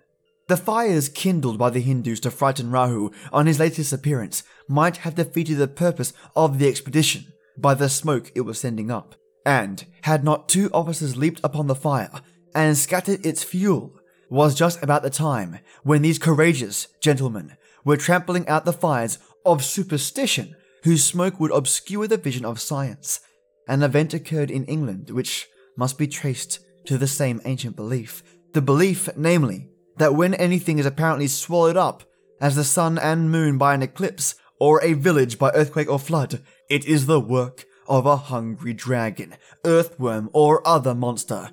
The 0.48 0.58
fires 0.58 1.08
kindled 1.08 1.58
by 1.58 1.70
the 1.70 1.80
Hindus 1.80 2.20
to 2.22 2.32
frighten 2.32 2.70
Rahu 2.70 3.12
on 3.32 3.46
his 3.46 3.60
latest 3.60 3.94
appearance 3.94 4.44
might 4.68 4.98
have 4.98 5.16
defeated 5.16 5.56
the 5.56 5.70
purpose 5.70 6.12
of 6.36 6.60
the 6.60 6.68
expedition 6.68 7.28
by 7.58 7.76
the 7.76 7.88
smoke 7.88 8.30
it 8.36 8.42
was 8.42 8.60
sending 8.60 8.92
up, 8.92 9.16
and 9.46 9.86
had 10.02 10.26
not 10.26 10.50
two 10.50 10.70
officers 10.74 11.16
leaped 11.16 11.40
upon 11.44 11.68
the 11.68 11.76
fire 11.76 12.12
and 12.54 12.78
scattered 12.78 13.26
its 13.26 13.44
fuel, 13.44 13.94
was 14.30 14.56
just 14.56 14.82
about 14.82 15.04
the 15.04 15.10
time 15.10 15.60
when 15.84 16.02
these 16.02 16.20
courageous 16.20 16.88
gentlemen 17.02 17.58
were 17.84 17.98
trampling 17.98 18.48
out 18.48 18.66
the 18.66 18.74
fires 18.74 19.18
of 19.46 19.64
superstition 19.64 20.56
whose 20.84 21.04
smoke 21.04 21.40
would 21.40 21.52
obscure 21.52 22.08
the 22.08 22.18
vision 22.18 22.46
of 22.46 22.60
science. 22.60 23.20
An 23.68 23.84
event 23.84 24.14
occurred 24.14 24.52
in 24.52 24.66
England 24.66 25.10
which 25.10 25.48
must 25.78 25.98
be 25.98 26.08
traced 26.08 26.60
to 26.86 26.98
the 26.98 27.08
same 27.08 27.42
ancient 27.46 27.76
belief. 27.76 28.24
The 28.54 28.62
belief, 28.62 29.10
namely, 29.16 29.70
that 29.98 30.16
when 30.16 30.34
anything 30.34 30.80
is 30.80 30.86
apparently 30.86 31.28
swallowed 31.28 31.78
up 31.78 32.04
as 32.40 32.56
the 32.56 32.64
sun 32.64 32.98
and 32.98 33.30
moon 33.30 33.58
by 33.58 33.74
an 33.74 33.84
eclipse, 33.84 34.36
or 34.62 34.84
a 34.84 34.94
village 34.94 35.40
by 35.40 35.50
earthquake 35.56 35.90
or 35.90 35.98
flood, 35.98 36.40
it 36.70 36.86
is 36.86 37.08
the 37.08 37.20
work 37.20 37.66
of 37.88 38.06
a 38.06 38.16
hungry 38.16 38.74
dragon, 38.74 39.36
earthworm, 39.66 40.30
or 40.34 40.66
other 40.68 40.94
monster. 40.94 41.50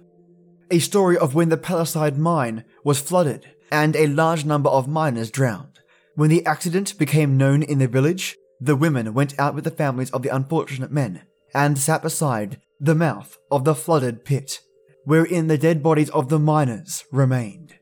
A 0.70 0.80
story 0.80 1.16
of 1.16 1.34
when 1.34 1.48
the 1.48 1.56
Palisade 1.56 2.18
mine 2.18 2.64
was 2.84 3.00
flooded 3.00 3.46
and 3.72 3.96
a 3.96 4.06
large 4.06 4.44
number 4.44 4.68
of 4.68 4.87
miners 4.87 5.30
drowned. 5.30 5.78
When 6.14 6.28
the 6.28 6.44
accident 6.44 6.98
became 6.98 7.38
known 7.38 7.62
in 7.62 7.78
the 7.78 7.88
village, 7.88 8.37
the 8.60 8.76
women 8.76 9.14
went 9.14 9.38
out 9.38 9.54
with 9.54 9.64
the 9.64 9.70
families 9.70 10.10
of 10.10 10.22
the 10.22 10.34
unfortunate 10.34 10.92
men 10.92 11.22
and 11.54 11.78
sat 11.78 12.02
beside 12.02 12.60
the 12.78 12.94
mouth 12.94 13.38
of 13.50 13.64
the 13.64 13.75
flooded 13.75 14.26
pit, 14.26 14.60
wherein 15.04 15.46
the 15.46 15.56
dead 15.56 15.82
bodies 15.82 16.10
of 16.10 16.28
the 16.28 16.38
miners 16.38 17.04
remained. 17.10 17.75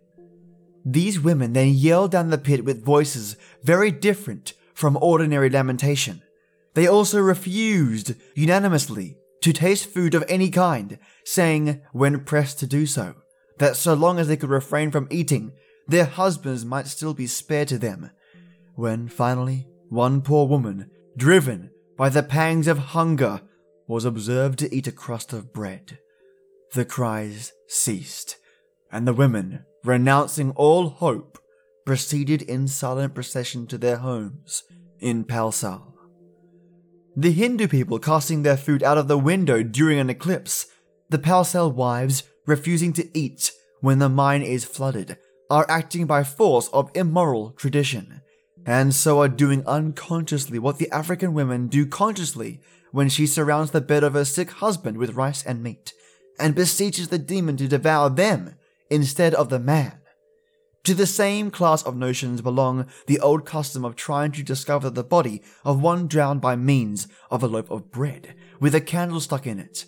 These 0.84 1.18
women 1.18 1.54
then 1.54 1.70
yelled 1.70 2.12
down 2.12 2.30
the 2.30 2.38
pit 2.38 2.64
with 2.64 2.84
voices 2.84 3.36
very 3.64 3.90
different 3.90 4.52
from 4.74 4.96
ordinary 5.00 5.50
lamentation. 5.50 6.22
They 6.74 6.86
also 6.86 7.18
refused 7.18 8.14
unanimously 8.36 9.16
to 9.40 9.52
taste 9.52 9.86
food 9.86 10.14
of 10.14 10.24
any 10.28 10.50
kind, 10.50 10.98
saying, 11.26 11.82
when 11.92 12.24
pressed 12.24 12.60
to 12.60 12.66
do 12.68 12.86
so, 12.86 13.12
that 13.58 13.74
so 13.74 13.94
long 13.94 14.20
as 14.20 14.28
they 14.28 14.36
could 14.36 14.48
refrain 14.48 14.92
from 14.92 15.08
eating, 15.10 15.50
their 15.88 16.04
husbands 16.04 16.64
might 16.64 16.86
still 16.86 17.14
be 17.14 17.26
spared 17.26 17.66
to 17.66 17.78
them. 17.78 18.10
When 18.76 19.08
finally, 19.08 19.66
one 19.88 20.22
poor 20.22 20.46
woman, 20.46 20.88
driven 21.16 21.70
by 21.96 22.10
the 22.10 22.22
pangs 22.22 22.68
of 22.68 22.78
hunger, 22.78 23.40
was 23.88 24.04
observed 24.04 24.60
to 24.60 24.72
eat 24.72 24.86
a 24.86 24.92
crust 24.92 25.32
of 25.32 25.52
bread. 25.52 25.98
The 26.74 26.84
cries 26.84 27.52
ceased, 27.66 28.36
and 28.92 29.06
the 29.06 29.12
women, 29.12 29.64
renouncing 29.84 30.52
all 30.52 30.90
hope, 30.90 31.38
proceeded 31.84 32.42
in 32.42 32.68
silent 32.68 33.14
procession 33.14 33.66
to 33.68 33.78
their 33.78 33.96
homes 33.96 34.62
in 35.00 35.24
Pelsall. 35.24 35.92
The 37.16 37.32
Hindu 37.32 37.66
people 37.66 37.98
casting 37.98 38.42
their 38.42 38.56
food 38.56 38.84
out 38.84 38.98
of 38.98 39.08
the 39.08 39.18
window 39.18 39.62
during 39.64 39.98
an 39.98 40.10
eclipse, 40.10 40.66
the 41.08 41.18
Pelsall 41.18 41.72
wives 41.72 42.24
refusing 42.46 42.92
to 42.94 43.16
eat 43.16 43.52
when 43.80 43.98
the 43.98 44.08
mine 44.08 44.42
is 44.42 44.64
flooded, 44.64 45.16
are 45.50 45.66
acting 45.68 46.06
by 46.06 46.24
force 46.24 46.68
of 46.68 46.90
immoral 46.94 47.52
tradition, 47.52 48.22
and 48.64 48.94
so 48.94 49.20
are 49.20 49.28
doing 49.28 49.64
unconsciously 49.66 50.58
what 50.58 50.78
the 50.78 50.90
African 50.90 51.34
women 51.34 51.68
do 51.68 51.86
consciously 51.86 52.60
when 52.90 53.08
she 53.08 53.26
surrounds 53.26 53.70
the 53.70 53.80
bed 53.80 54.02
of 54.02 54.14
her 54.14 54.24
sick 54.24 54.50
husband 54.52 54.96
with 54.96 55.14
rice 55.14 55.44
and 55.44 55.62
meat, 55.62 55.92
and 56.38 56.54
beseeches 56.54 57.08
the 57.08 57.18
demon 57.18 57.56
to 57.56 57.68
devour 57.68 58.10
them 58.10 58.54
instead 58.90 59.34
of 59.34 59.48
the 59.48 59.58
man. 59.58 60.00
To 60.84 60.94
the 60.94 61.06
same 61.06 61.50
class 61.50 61.82
of 61.82 61.96
notions 61.96 62.42
belong 62.42 62.86
the 63.06 63.18
old 63.18 63.44
custom 63.44 63.84
of 63.84 63.96
trying 63.96 64.30
to 64.32 64.42
discover 64.42 64.88
the 64.88 65.02
body 65.02 65.42
of 65.64 65.82
one 65.82 66.06
drowned 66.06 66.40
by 66.40 66.54
means 66.54 67.08
of 67.28 67.42
a 67.42 67.48
loaf 67.48 67.70
of 67.70 67.90
bread 67.90 68.34
with 68.60 68.74
a 68.74 68.80
candle 68.80 69.20
stuck 69.20 69.46
in 69.46 69.58
it, 69.58 69.84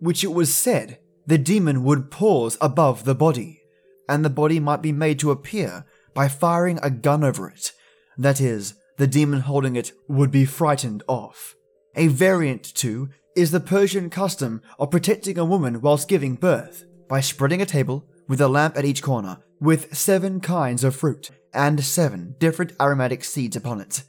which 0.00 0.24
it 0.24 0.32
was 0.32 0.52
said 0.54 0.98
the 1.26 1.38
demon 1.38 1.84
would 1.84 2.10
pause 2.10 2.58
above 2.60 3.04
the 3.04 3.14
body, 3.14 3.62
and 4.08 4.24
the 4.24 4.30
body 4.30 4.58
might 4.58 4.82
be 4.82 4.92
made 4.92 5.18
to 5.20 5.30
appear 5.30 5.84
by 6.14 6.26
firing 6.26 6.78
a 6.82 6.90
gun 6.90 7.22
over 7.22 7.48
it. 7.48 7.72
That 8.18 8.40
is, 8.40 8.74
the 8.96 9.06
demon 9.06 9.40
holding 9.40 9.76
it 9.76 9.92
would 10.08 10.30
be 10.30 10.44
frightened 10.44 11.02
off. 11.06 11.54
A 11.94 12.08
variant, 12.08 12.64
too, 12.64 13.10
is 13.36 13.50
the 13.50 13.60
Persian 13.60 14.10
custom 14.10 14.60
of 14.78 14.90
protecting 14.90 15.38
a 15.38 15.44
woman 15.44 15.80
whilst 15.80 16.08
giving 16.08 16.34
birth 16.34 16.84
by 17.08 17.20
spreading 17.20 17.62
a 17.62 17.66
table 17.66 18.06
with 18.28 18.40
a 18.40 18.48
lamp 18.48 18.76
at 18.76 18.84
each 18.84 19.02
corner 19.02 19.38
with 19.60 19.96
seven 19.96 20.40
kinds 20.40 20.84
of 20.84 20.96
fruit 20.96 21.30
and 21.52 21.84
seven 21.84 22.34
different 22.38 22.72
aromatic 22.80 23.24
seeds 23.24 23.56
upon 23.56 23.80
it. 23.80 24.02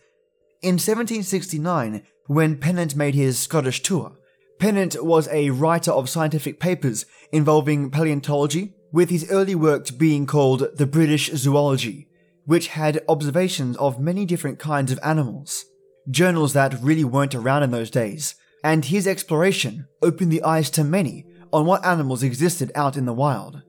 In 0.62 0.74
1769, 0.74 2.04
when 2.28 2.58
Pennant 2.58 2.96
made 2.96 3.16
his 3.16 3.40
Scottish 3.40 3.82
tour, 3.82 4.14
Pennant 4.62 5.04
was 5.04 5.28
a 5.30 5.50
writer 5.50 5.90
of 5.90 6.08
scientific 6.08 6.60
papers 6.60 7.08
involving 7.32 7.90
paleontology, 7.90 8.76
with 8.92 9.10
his 9.10 9.28
early 9.32 9.56
work 9.56 9.88
being 9.98 10.28
called 10.28 10.78
the 10.78 10.86
British 10.86 11.32
Zoology, 11.32 12.08
which 12.46 12.68
had 12.68 13.04
observations 13.10 13.76
of 13.78 14.00
many 14.00 14.24
different 14.24 14.60
kinds 14.60 14.92
of 14.92 15.00
animals. 15.02 15.66
Journals 16.12 16.54
that 16.54 16.80
really 16.80 17.04
weren't 17.04 17.34
around 17.34 17.64
in 17.64 17.72
those 17.72 17.90
days, 17.90 18.36
and 18.64 18.86
his 18.86 19.08
exploration 19.08 19.88
opened 20.04 20.32
the 20.32 20.44
eyes 20.44 20.70
to 20.70 20.84
many 20.84 21.26
on 21.52 21.66
what 21.66 21.84
animals 21.84 22.22
existed 22.22 22.72
out 22.76 22.96
in 22.96 23.06
the 23.06 23.14
wild, 23.14 23.64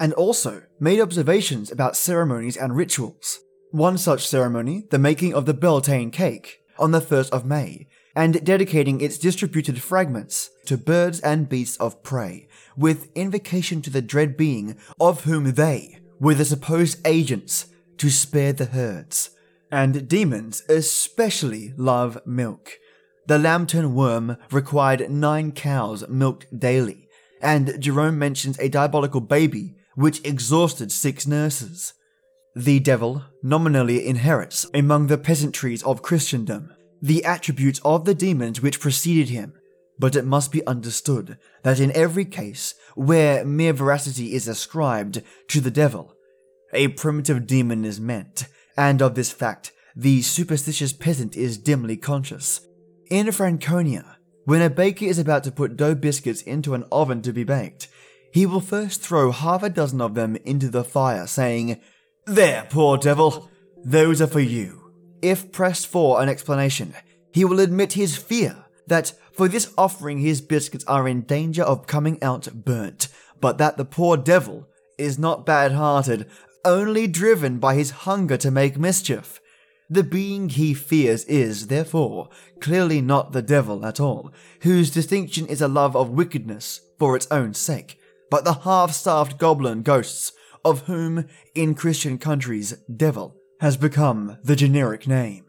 and 0.00 0.12
also 0.14 0.64
made 0.80 1.00
observations 1.00 1.70
about 1.70 1.96
ceremonies 1.96 2.56
and 2.56 2.74
rituals. 2.74 3.38
One 3.70 3.96
such 3.96 4.26
ceremony, 4.26 4.86
the 4.90 4.98
making 4.98 5.34
of 5.34 5.46
the 5.46 5.54
Beltane 5.54 6.10
cake, 6.10 6.58
on 6.80 6.90
the 6.90 7.00
1st 7.00 7.30
of 7.30 7.44
May, 7.44 7.86
and 8.14 8.44
dedicating 8.44 9.00
its 9.00 9.18
distributed 9.18 9.80
fragments 9.80 10.50
to 10.66 10.76
birds 10.76 11.20
and 11.20 11.48
beasts 11.48 11.76
of 11.78 12.02
prey, 12.02 12.46
with 12.76 13.10
invocation 13.14 13.82
to 13.82 13.90
the 13.90 14.02
dread 14.02 14.36
being 14.36 14.76
of 15.00 15.24
whom 15.24 15.52
they 15.54 15.98
were 16.20 16.34
the 16.34 16.44
supposed 16.44 16.98
agents 17.06 17.66
to 17.98 18.10
spare 18.10 18.52
the 18.52 18.66
herds. 18.66 19.30
And 19.70 20.06
demons 20.08 20.62
especially 20.68 21.72
love 21.76 22.18
milk. 22.26 22.78
The 23.26 23.38
lambton 23.38 23.94
worm 23.94 24.36
required 24.50 25.10
nine 25.10 25.52
cows 25.52 26.06
milked 26.08 26.58
daily, 26.58 27.08
and 27.40 27.80
Jerome 27.80 28.18
mentions 28.18 28.58
a 28.58 28.68
diabolical 28.68 29.20
baby 29.20 29.76
which 29.94 30.24
exhausted 30.24 30.90
six 30.90 31.26
nurses. 31.26 31.94
The 32.54 32.80
devil 32.80 33.24
nominally 33.42 34.06
inherits 34.06 34.66
among 34.74 35.06
the 35.06 35.18
peasantries 35.18 35.82
of 35.84 36.02
Christendom 36.02 36.74
the 37.02 37.24
attributes 37.24 37.80
of 37.84 38.04
the 38.04 38.14
demons 38.14 38.62
which 38.62 38.80
preceded 38.80 39.28
him, 39.28 39.54
but 39.98 40.16
it 40.16 40.24
must 40.24 40.52
be 40.52 40.66
understood 40.66 41.36
that 41.64 41.80
in 41.80 41.94
every 41.96 42.24
case 42.24 42.74
where 42.94 43.44
mere 43.44 43.72
veracity 43.72 44.34
is 44.34 44.46
ascribed 44.46 45.20
to 45.48 45.60
the 45.60 45.70
devil, 45.70 46.14
a 46.72 46.88
primitive 46.88 47.46
demon 47.46 47.84
is 47.84 48.00
meant, 48.00 48.46
and 48.76 49.02
of 49.02 49.16
this 49.16 49.32
fact 49.32 49.72
the 49.94 50.22
superstitious 50.22 50.92
peasant 50.92 51.36
is 51.36 51.58
dimly 51.58 51.96
conscious. 51.96 52.60
In 53.10 53.30
Franconia, 53.30 54.16
when 54.44 54.62
a 54.62 54.70
baker 54.70 55.04
is 55.04 55.18
about 55.18 55.44
to 55.44 55.52
put 55.52 55.76
dough 55.76 55.94
biscuits 55.94 56.40
into 56.42 56.74
an 56.74 56.84
oven 56.90 57.20
to 57.22 57.32
be 57.32 57.44
baked, 57.44 57.88
he 58.32 58.46
will 58.46 58.60
first 58.60 59.02
throw 59.02 59.30
half 59.30 59.62
a 59.62 59.68
dozen 59.68 60.00
of 60.00 60.14
them 60.14 60.36
into 60.44 60.68
the 60.68 60.84
fire, 60.84 61.26
saying, 61.26 61.80
There, 62.24 62.66
poor 62.70 62.96
devil, 62.96 63.50
those 63.84 64.22
are 64.22 64.26
for 64.26 64.40
you. 64.40 64.81
If 65.22 65.52
pressed 65.52 65.86
for 65.86 66.20
an 66.20 66.28
explanation, 66.28 66.94
he 67.32 67.44
will 67.44 67.60
admit 67.60 67.92
his 67.92 68.16
fear 68.16 68.64
that 68.88 69.12
for 69.32 69.46
this 69.46 69.72
offering 69.78 70.18
his 70.18 70.40
biscuits 70.40 70.84
are 70.86 71.06
in 71.06 71.22
danger 71.22 71.62
of 71.62 71.86
coming 71.86 72.20
out 72.22 72.48
burnt, 72.52 73.06
but 73.40 73.56
that 73.58 73.76
the 73.76 73.84
poor 73.84 74.16
devil 74.16 74.68
is 74.98 75.20
not 75.20 75.46
bad 75.46 75.72
hearted, 75.72 76.28
only 76.64 77.06
driven 77.06 77.58
by 77.58 77.74
his 77.74 77.90
hunger 77.90 78.36
to 78.36 78.50
make 78.50 78.76
mischief. 78.76 79.40
The 79.88 80.02
being 80.02 80.48
he 80.48 80.74
fears 80.74 81.24
is, 81.26 81.68
therefore, 81.68 82.28
clearly 82.60 83.00
not 83.00 83.32
the 83.32 83.42
devil 83.42 83.86
at 83.86 84.00
all, 84.00 84.32
whose 84.62 84.90
distinction 84.90 85.46
is 85.46 85.62
a 85.62 85.68
love 85.68 85.94
of 85.94 86.10
wickedness 86.10 86.80
for 86.98 87.14
its 87.14 87.28
own 87.30 87.54
sake, 87.54 87.98
but 88.30 88.44
the 88.44 88.54
half 88.54 88.92
starved 88.92 89.38
goblin 89.38 89.82
ghosts, 89.82 90.32
of 90.64 90.82
whom, 90.82 91.26
in 91.54 91.74
Christian 91.74 92.18
countries, 92.18 92.72
devil 92.94 93.36
has 93.62 93.76
become 93.76 94.36
the 94.42 94.56
generic 94.56 95.06
name. 95.06 95.44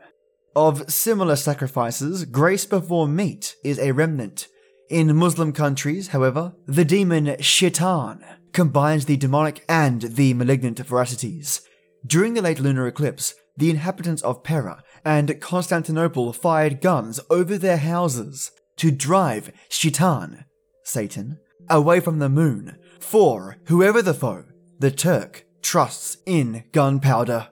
Of 0.55 0.91
similar 0.91 1.35
sacrifices, 1.35 2.25
grace 2.25 2.63
before 2.63 3.07
meat 3.07 3.55
is 3.63 3.79
a 3.79 3.91
remnant. 3.91 4.47
In 4.87 5.15
Muslim 5.15 5.51
countries, 5.51 6.09
however, 6.09 6.53
the 6.67 6.85
demon 6.85 7.35
Shaitan 7.39 8.23
combines 8.51 9.05
the 9.05 9.17
demonic 9.17 9.65
and 9.67 10.03
the 10.03 10.35
malignant 10.35 10.77
veracities. 10.77 11.61
During 12.05 12.35
the 12.35 12.43
late 12.43 12.59
lunar 12.59 12.85
eclipse, 12.85 13.33
the 13.57 13.71
inhabitants 13.71 14.21
of 14.21 14.43
Pera 14.43 14.83
and 15.03 15.41
Constantinople 15.41 16.33
fired 16.33 16.81
guns 16.81 17.19
over 17.31 17.57
their 17.57 17.77
houses 17.77 18.51
to 18.77 18.91
drive 18.91 19.51
Shaitan, 19.69 20.45
Satan, 20.83 21.39
away 21.67 21.99
from 21.99 22.19
the 22.19 22.29
moon, 22.29 22.77
for 22.99 23.57
whoever 23.69 24.03
the 24.03 24.13
foe, 24.13 24.45
the 24.77 24.91
Turk 24.91 25.45
trusts 25.63 26.17
in 26.27 26.65
gunpowder. 26.73 27.47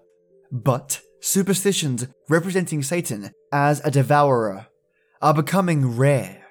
But 0.52 1.02
superstitions 1.22 2.08
representing 2.28 2.84
Satan 2.84 3.32
as 3.52 3.80
a 3.86 3.92
devourer 3.92 4.68
are 5.22 5.34
becoming 5.34 5.96
rare. 5.96 6.48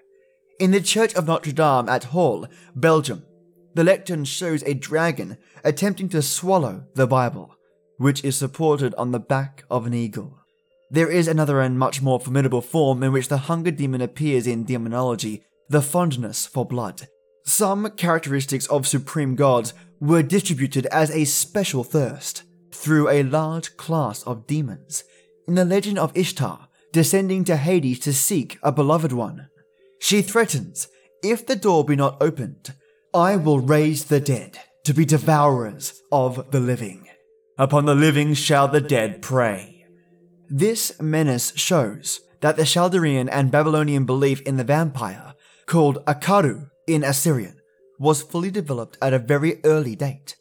In 0.59 0.71
the 0.71 0.81
Church 0.81 1.15
of 1.15 1.27
Notre 1.27 1.53
Dame 1.53 1.89
at 1.89 2.05
Halle, 2.05 2.47
Belgium, 2.75 3.25
the 3.75 3.85
lectern 3.85 4.25
shows 4.25 4.63
a 4.63 4.75
dragon 4.75 5.37
attempting 5.65 6.09
to 6.11 6.23
swallow 6.23 6.85
the 6.95 7.07
Bible 7.07 7.55
which 8.01 8.25
is 8.25 8.35
supported 8.35 8.95
on 8.95 9.11
the 9.11 9.21
back 9.21 9.63
of 9.71 9.87
an 9.87 9.93
eagle. 9.93 10.39
There 10.91 11.11
is 11.11 11.29
another 11.29 11.61
and 11.61 11.79
much 11.79 12.01
more 12.01 12.19
formidable 12.19 12.63
form 12.63 13.03
in 13.03 13.13
which 13.13 13.29
the 13.29 13.37
hunger 13.37 13.71
demon 13.71 14.01
appears 14.01 14.47
in 14.47 14.65
demonology, 14.65 15.45
the 15.69 15.83
fondness 15.83 16.47
for 16.47 16.65
blood. 16.65 17.09
Some 17.45 17.91
characteristics 17.91 18.67
of 18.69 18.87
supreme 18.87 19.35
gods 19.35 19.75
were 20.01 20.23
distributed 20.23 20.87
as 20.87 21.11
a 21.11 21.27
special 21.27 21.85
thirst 21.85 22.45
through 22.73 23.09
a 23.09 23.23
large 23.23 23.77
class 23.77 24.23
of 24.25 24.47
demons. 24.47 25.05
In 25.47 25.55
the 25.55 25.65
legend 25.65 25.99
of 25.99 26.17
Ishtar, 26.17 26.69
descending 26.93 27.45
to 27.45 27.57
Hades 27.57 27.99
to 28.01 28.13
seek 28.13 28.59
a 28.63 28.73
beloved 28.73 29.13
one, 29.13 29.49
she 30.01 30.23
threatens, 30.23 30.89
If 31.23 31.47
the 31.47 31.57
door 31.57 31.85
be 31.85 31.97
not 31.97 32.17
opened, 32.21 32.75
I 33.13 33.37
will 33.37 33.61
raise 33.61 34.05
the 34.05 34.21
dead 34.21 34.59
to 34.85 34.95
be 34.95 35.05
devourers 35.05 36.01
of 36.11 36.51
the 36.51 36.61
living. 36.61 37.09
Upon 37.59 37.85
the 37.85 37.95
living 37.95 38.35
shall 38.35 38.69
the 38.69 38.81
dead 38.81 39.21
prey. 39.21 39.85
This 40.49 41.01
menace 41.01 41.53
shows 41.57 42.21
that 42.41 42.57
the 42.57 42.65
Chaldean 42.65 43.29
and 43.29 43.51
Babylonian 43.51 44.05
belief 44.05 44.41
in 44.43 44.57
the 44.57 44.65
vampire, 44.65 45.35
called 45.67 46.05
Akaru 46.07 46.71
in 46.87 47.05
Assyrian, 47.05 47.61
was 47.99 48.23
fully 48.23 48.51
developed 48.51 48.97
at 49.03 49.13
a 49.13 49.19
very 49.19 49.63
early 49.65 49.95
date. 49.95 50.37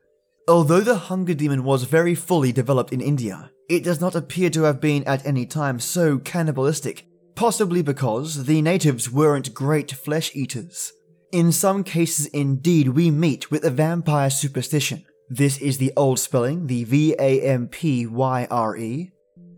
Although 0.49 0.81
the 0.81 0.97
hunger 0.97 1.35
demon 1.35 1.63
was 1.63 1.83
very 1.83 2.15
fully 2.15 2.51
developed 2.51 2.91
in 2.91 3.01
India, 3.01 3.51
it 3.69 3.83
does 3.83 4.01
not 4.01 4.15
appear 4.15 4.49
to 4.49 4.63
have 4.63 4.81
been 4.81 5.03
at 5.03 5.23
any 5.23 5.45
time 5.45 5.79
so 5.79 6.17
cannibalistic, 6.17 7.05
possibly 7.35 7.83
because 7.83 8.45
the 8.45 8.59
natives 8.63 9.11
weren't 9.11 9.53
great 9.53 9.91
flesh 9.91 10.35
eaters. 10.35 10.91
In 11.31 11.51
some 11.51 11.83
cases, 11.83 12.25
indeed, 12.25 12.89
we 12.89 13.11
meet 13.11 13.51
with 13.51 13.63
a 13.63 13.69
vampire 13.69 14.31
superstition, 14.31 15.05
this 15.29 15.59
is 15.59 15.77
the 15.77 15.93
old 15.95 16.17
spelling, 16.17 16.65
the 16.65 16.83
V 16.83 17.15
A 17.19 17.41
M 17.41 17.67
P 17.67 18.07
Y 18.07 18.47
R 18.49 18.75
E, 18.75 19.11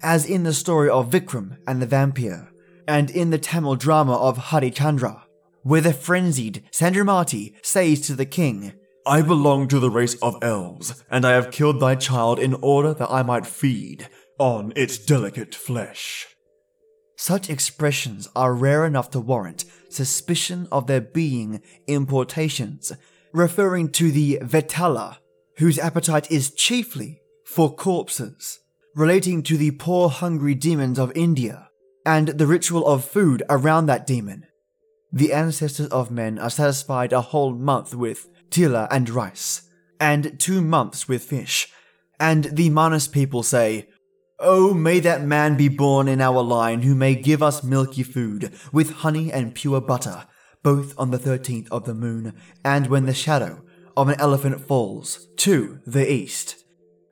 as 0.03 0.25
in 0.25 0.43
the 0.43 0.51
story 0.51 0.89
of 0.89 1.09
Vikram 1.09 1.55
and 1.65 1.81
the 1.81 1.85
vampire, 1.85 2.51
and 2.85 3.09
in 3.09 3.29
the 3.29 3.37
Tamil 3.37 3.77
drama 3.77 4.17
of 4.17 4.37
Harichandra, 4.37 5.21
where 5.63 5.79
the 5.79 5.93
frenzied 5.93 6.65
Chandramati 6.73 7.53
says 7.61 8.01
to 8.01 8.13
the 8.13 8.25
king, 8.25 8.73
I 9.05 9.23
belong 9.23 9.67
to 9.69 9.79
the 9.79 9.89
race 9.89 10.15
of 10.21 10.37
elves, 10.43 11.03
and 11.09 11.25
I 11.25 11.31
have 11.31 11.51
killed 11.51 11.79
thy 11.79 11.95
child 11.95 12.37
in 12.37 12.53
order 12.55 12.93
that 12.93 13.09
I 13.09 13.23
might 13.23 13.47
feed 13.47 14.07
on 14.37 14.73
its 14.75 14.97
delicate 14.99 15.55
flesh. 15.55 16.27
Such 17.17 17.49
expressions 17.49 18.27
are 18.35 18.53
rare 18.53 18.85
enough 18.85 19.09
to 19.11 19.19
warrant 19.19 19.65
suspicion 19.89 20.67
of 20.71 20.87
their 20.87 21.01
being 21.01 21.61
importations, 21.87 22.91
referring 23.33 23.89
to 23.93 24.11
the 24.11 24.39
Vetala 24.41 25.17
whose 25.57 25.79
appetite 25.79 26.31
is 26.31 26.51
chiefly 26.51 27.21
for 27.45 27.75
corpses, 27.75 28.59
relating 28.95 29.43
to 29.43 29.57
the 29.57 29.71
poor 29.71 30.09
hungry 30.09 30.55
demons 30.55 30.97
of 30.97 31.11
India, 31.15 31.69
and 32.05 32.29
the 32.29 32.47
ritual 32.47 32.85
of 32.87 33.05
food 33.05 33.43
around 33.49 33.85
that 33.85 34.07
demon. 34.07 34.45
The 35.11 35.33
ancestors 35.33 35.87
of 35.87 36.09
men 36.09 36.39
are 36.39 36.49
satisfied 36.49 37.13
a 37.13 37.21
whole 37.21 37.53
month 37.53 37.93
with 37.93 38.27
tila 38.51 38.87
and 38.91 39.09
rice, 39.09 39.63
and 39.99 40.39
two 40.39 40.61
months 40.61 41.07
with 41.07 41.23
fish, 41.23 41.69
and 42.19 42.45
the 42.45 42.69
Manas 42.69 43.07
people 43.07 43.41
say, 43.41 43.87
Oh, 44.39 44.73
may 44.73 44.99
that 44.99 45.23
man 45.23 45.55
be 45.55 45.69
born 45.69 46.07
in 46.07 46.19
our 46.19 46.41
line 46.41 46.81
who 46.81 46.95
may 46.95 47.15
give 47.15 47.43
us 47.43 47.63
milky 47.63 48.03
food 48.03 48.51
with 48.71 48.91
honey 48.91 49.31
and 49.31 49.53
pure 49.53 49.79
butter, 49.81 50.25
both 50.63 50.93
on 50.97 51.11
the 51.11 51.19
13th 51.19 51.67
of 51.69 51.85
the 51.85 51.93
moon 51.93 52.33
and 52.65 52.87
when 52.87 53.05
the 53.05 53.13
shadow 53.13 53.63
of 53.95 54.09
an 54.09 54.19
elephant 54.19 54.59
falls 54.61 55.27
to 55.37 55.79
the 55.85 56.11
east. 56.11 56.63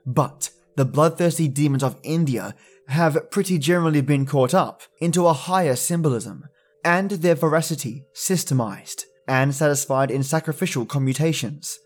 But 0.06 0.50
the 0.76 0.86
bloodthirsty 0.86 1.48
demons 1.48 1.84
of 1.84 2.00
India 2.04 2.56
have 2.88 3.30
pretty 3.30 3.60
generally 3.60 4.02
been 4.02 4.26
caught 4.26 4.56
up 4.56 4.82
into 5.00 5.28
a 5.28 5.34
higher 5.34 5.76
symbolism, 5.76 6.46
and 6.84 7.12
their 7.12 7.36
veracity 7.36 8.06
systemized 8.16 9.04
and 9.30 9.56
satisfied 9.56 10.12
in 10.12 10.24
sacrificial 10.24 10.86
commutations. 10.86 11.80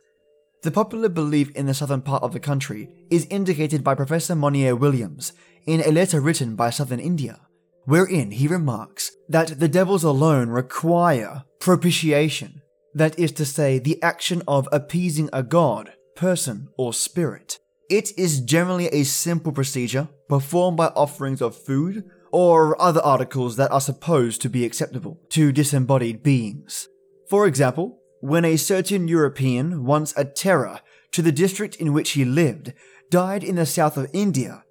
The 0.64 0.72
popular 0.72 1.10
belief 1.10 1.54
in 1.56 1.66
the 1.66 1.74
southern 1.74 2.02
part 2.02 2.24
of 2.24 2.32
the 2.32 2.40
country 2.40 2.90
is 3.12 3.28
indicated 3.30 3.84
by 3.84 3.96
Professor 3.96 4.34
Monier 4.34 4.76
Williams 4.76 5.34
in 5.68 5.82
a 5.82 5.92
letter 5.92 6.22
written 6.22 6.56
by 6.56 6.70
southern 6.70 7.02
India, 7.02 7.42
wherein 7.84 8.32
he 8.32 8.48
remarks 8.48 9.12
that 9.28 9.60
the 9.60 9.68
devils 9.68 10.06
alone 10.06 10.50
require 10.50 11.44
propitiation, 11.60 12.62
that 12.94 13.20
is 13.20 13.34
to 13.34 13.46
say, 13.46 13.78
the 13.78 14.02
action 14.02 14.42
of 14.48 14.70
appeasing 14.72 15.30
a 15.34 15.44
god, 15.44 15.92
person, 16.16 16.70
or 16.78 16.94
spirit. 16.94 17.60
It 17.90 18.18
is 18.18 18.40
generally 18.40 18.88
a 18.88 19.04
simple 19.04 19.52
procedure 19.52 20.08
performed 20.30 20.78
by 20.78 20.88
offerings 20.88 21.42
of 21.42 21.58
food 21.58 22.06
or 22.32 22.82
other 22.82 23.02
articles 23.02 23.58
that 23.58 23.72
are 23.72 23.82
supposed 23.82 24.42
to 24.42 24.50
be 24.50 24.64
acceptable 24.64 25.20
to 25.30 25.52
disembodied 25.52 26.24
beings. 26.24 26.88
For 27.34 27.48
example, 27.48 27.98
when 28.20 28.46
a 28.46 28.58
certain 28.58 29.08
European, 29.08 29.86
once 29.86 30.14
a 30.16 30.24
terror 30.24 30.82
to 31.14 31.24
the 31.24 31.32
district 31.32 31.76
in 31.78 31.92
which 31.92 32.12
he 32.12 32.26
lived, 32.26 32.74
died 33.10 33.44
in 33.44 33.56
the 33.56 33.66
south 33.66 33.98
of 33.98 34.08
India, 34.14 34.64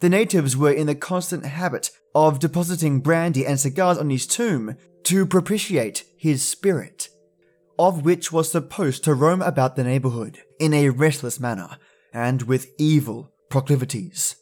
the 0.00 0.08
natives 0.08 0.56
were 0.56 0.72
in 0.72 0.88
the 0.88 0.96
constant 0.96 1.46
habit 1.46 1.92
of 2.16 2.40
depositing 2.40 2.98
brandy 3.02 3.46
and 3.46 3.60
cigars 3.60 3.98
on 3.98 4.10
his 4.10 4.26
tomb 4.26 4.74
to 5.04 5.26
propitiate 5.26 6.06
his 6.16 6.42
spirit, 6.42 7.08
of 7.78 8.04
which 8.04 8.32
was 8.32 8.50
supposed 8.50 9.04
to 9.04 9.14
roam 9.14 9.40
about 9.40 9.76
the 9.76 9.84
neighborhood 9.84 10.40
in 10.58 10.74
a 10.74 10.88
restless 10.88 11.38
manner 11.38 11.78
and 12.12 12.42
with 12.42 12.72
evil 12.78 13.32
proclivities. 13.48 14.34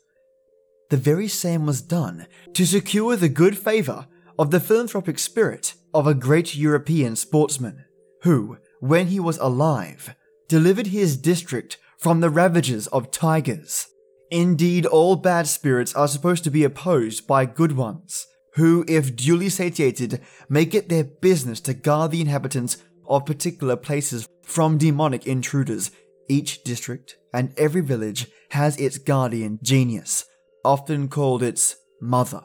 The 0.89 0.97
very 0.97 1.29
same 1.29 1.67
was 1.67 1.83
done 1.83 2.27
to 2.55 2.65
secure 2.65 3.17
the 3.17 3.29
good 3.29 3.59
favor 3.59 4.07
of 4.38 4.51
the 4.51 4.61
philanthropic 4.61 5.18
spirit 5.18 5.75
of 5.94 6.07
a 6.07 6.14
great 6.14 6.55
European 6.55 7.16
sportsman, 7.16 7.85
who, 8.22 8.59
when 8.81 9.09
he 9.09 9.20
was 9.20 9.38
alive, 9.38 10.14
delivered 10.49 10.88
his 10.88 11.16
district 11.16 11.79
from 11.99 12.20
the 12.20 12.31
ravages 12.31 12.87
of 12.88 13.11
tigers. 13.11 13.87
Indeed, 14.31 14.87
all 14.87 15.16
bad 15.16 15.46
spirits 15.46 15.94
are 15.94 16.09
supposed 16.09 16.44
to 16.44 16.51
be 16.51 16.64
opposed 16.64 17.27
by 17.27 17.46
good 17.46 17.77
ones, 17.77 18.27
who, 18.55 18.85
if 18.88 19.14
duly 19.16 19.49
satiated, 19.49 20.20
make 20.49 20.75
it 20.75 20.88
their 20.88 21.05
business 21.05 21.61
to 21.61 21.75
guard 21.75 22.11
the 22.11 22.20
inhabitants 22.20 22.79
of 23.09 23.27
particular 23.27 23.77
places 23.77 24.29
from 24.42 24.79
demonic 24.79 25.27
intruders 25.27 25.90
each 26.29 26.64
district 26.64 27.16
and 27.33 27.53
every 27.57 27.81
village 27.81 28.27
has 28.51 28.77
its 28.79 28.99
guardian 28.99 29.59
genius, 29.62 30.25
often 30.64 31.09
called 31.09 31.42
its 31.42 31.77
mother. 32.01 32.42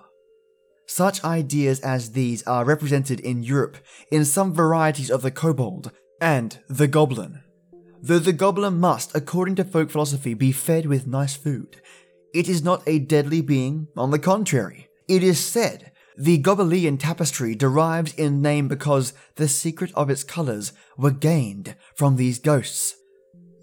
Such 0.94 1.24
ideas 1.24 1.80
as 1.80 2.12
these 2.12 2.44
are 2.44 2.66
represented 2.66 3.22
in 3.22 3.44
Europe 3.44 3.78
in 4.12 4.26
some 4.26 4.54
varieties 4.54 5.10
of 5.10 5.22
the 5.22 5.32
kobold 5.32 5.90
and 6.20 6.60
the 6.68 6.86
goblin. 6.86 7.40
Though 8.02 8.20
the 8.20 8.34
goblin 8.34 8.78
must, 8.78 9.16
according 9.16 9.56
to 9.56 9.64
folk 9.64 9.90
philosophy, 9.90 10.34
be 10.34 10.52
fed 10.52 10.88
with 10.88 11.08
nice 11.08 11.34
food, 11.34 11.80
it 12.34 12.50
is 12.50 12.62
not 12.62 12.84
a 12.86 13.00
deadly 13.00 13.40
being, 13.40 13.88
on 13.96 14.12
the 14.12 14.20
contrary. 14.20 14.90
It 15.08 15.24
is 15.24 15.40
said 15.40 15.94
the 16.18 16.38
Gobelin 16.40 17.00
tapestry 17.00 17.56
derives 17.56 18.14
in 18.16 18.42
name 18.42 18.68
because 18.68 19.14
the 19.36 19.48
secret 19.48 19.94
of 19.96 20.10
its 20.10 20.26
colours 20.26 20.74
were 20.98 21.12
gained 21.12 21.78
from 21.96 22.18
these 22.18 22.38
ghosts. 22.38 22.98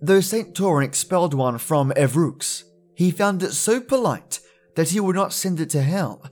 Though 0.01 0.23
St. 0.23 0.55
Taurin 0.55 0.87
expelled 0.87 1.35
one 1.35 1.59
from 1.59 1.93
Evreux, 1.95 2.65
he 2.95 3.11
found 3.11 3.43
it 3.43 3.53
so 3.53 3.83
polite 3.83 4.41
that 4.77 4.91
he 4.91 5.01
would 5.01 5.17
not 5.17 5.35
send 5.35 5.61
it 5.61 5.69
to 5.71 5.83
hell, 5.83 6.23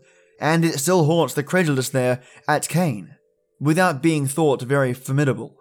and 0.41 0.65
it 0.65 0.79
still 0.79 1.05
haunts 1.05 1.35
the 1.35 1.43
credulous 1.43 1.89
there 1.89 2.23
at 2.49 2.69
Caen, 2.69 3.17
without 3.61 4.03
being 4.03 4.27
thought 4.27 4.63
very 4.63 4.93
formidable. 4.93 5.57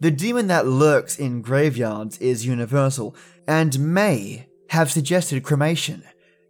The 0.00 0.10
demon 0.10 0.48
that 0.48 0.66
lurks 0.66 1.18
in 1.18 1.42
graveyards 1.42 2.18
is 2.18 2.46
universal, 2.46 3.16
and 3.46 3.94
may 3.94 4.48
have 4.70 4.90
suggested 4.90 5.42
cremation. 5.42 6.02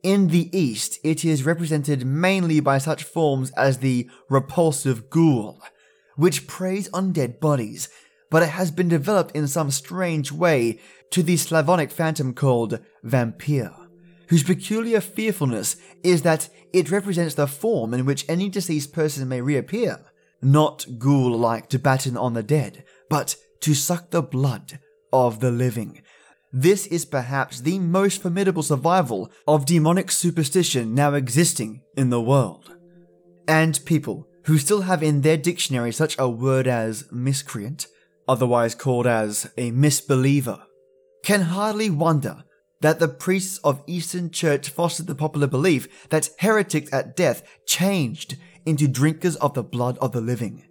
In 0.03 0.29
the 0.29 0.57
East, 0.57 0.99
it 1.05 1.25
is 1.25 1.47
represented 1.47 2.05
mainly 2.05 2.61
by 2.61 2.79
such 2.79 3.05
forms 3.05 3.51
as 3.53 3.79
the 3.79 4.09
repulsive 4.29 5.11
ghoul, 5.11 5.61
which 6.16 6.47
preys 6.47 6.88
on 6.92 7.12
dead 7.12 7.40
bodies 7.40 7.88
but 8.33 8.42
it 8.42 8.49
has 8.49 8.71
been 8.71 8.88
developed 8.88 9.37
in 9.37 9.47
some 9.47 9.71
strange 9.71 10.33
way 10.33 10.81
to 11.11 11.23
the 11.23 11.37
Slavonic 11.37 11.90
phantom 11.90 12.33
called 12.33 12.81
vampire, 13.03 13.75
whose 14.33 14.42
peculiar 14.42 14.99
fearfulness 14.99 15.77
is 16.03 16.23
that 16.23 16.49
it 16.73 16.90
represents 16.90 17.35
the 17.35 17.47
form 17.47 17.92
in 17.92 18.07
which 18.07 18.25
any 18.31 18.49
deceased 18.49 18.90
person 18.90 19.29
may 19.29 19.42
reappear, 19.42 20.01
not 20.40 20.87
ghoul 20.99 21.37
like 21.37 21.68
to 21.68 21.79
batten 21.79 22.16
on 22.16 22.33
the 22.33 22.42
dead, 22.42 22.83
but 23.11 23.37
to 23.61 23.75
suck 23.75 24.09
the 24.09 24.23
blood 24.23 24.79
of 25.12 25.40
the 25.40 25.51
living. 25.51 26.01
This 26.51 26.87
is 26.87 27.05
perhaps 27.05 27.61
the 27.61 27.79
most 27.79 28.23
formidable 28.23 28.62
survival 28.62 29.31
of 29.47 29.66
demonic 29.66 30.11
superstition 30.11 30.95
now 30.95 31.12
existing 31.12 31.83
in 31.95 32.09
the 32.09 32.23
world. 32.23 32.75
And 33.47 33.79
people 33.85 34.27
who 34.47 34.57
still 34.57 34.81
have 34.81 35.03
in 35.03 35.21
their 35.21 35.37
dictionary 35.37 35.92
such 35.92 36.18
a 36.18 36.27
word 36.27 36.66
as 36.66 37.05
miscreant 37.12 37.87
otherwise 38.27 38.75
called 38.75 39.07
as 39.07 39.51
a 39.59 39.73
misbeliever, 39.73 40.62
can 41.23 41.42
hardly 41.42 41.90
wonder 41.90 42.45
that 42.83 42.99
the 42.99 43.09
priests 43.09 43.59
of 43.59 43.83
Eastern 43.87 44.31
Church 44.31 44.68
fostered 44.68 45.07
the 45.07 45.14
popular 45.14 45.47
belief 45.47 46.09
that 46.11 46.31
heretics 46.40 46.92
at 46.92 47.16
death 47.16 47.42
changed 47.64 48.37
into 48.66 48.87
drinkers 48.87 49.37
of 49.37 49.55
the 49.55 49.62
blood 49.62 49.97
of 49.99 50.12
the 50.12 50.21
living. 50.21 50.64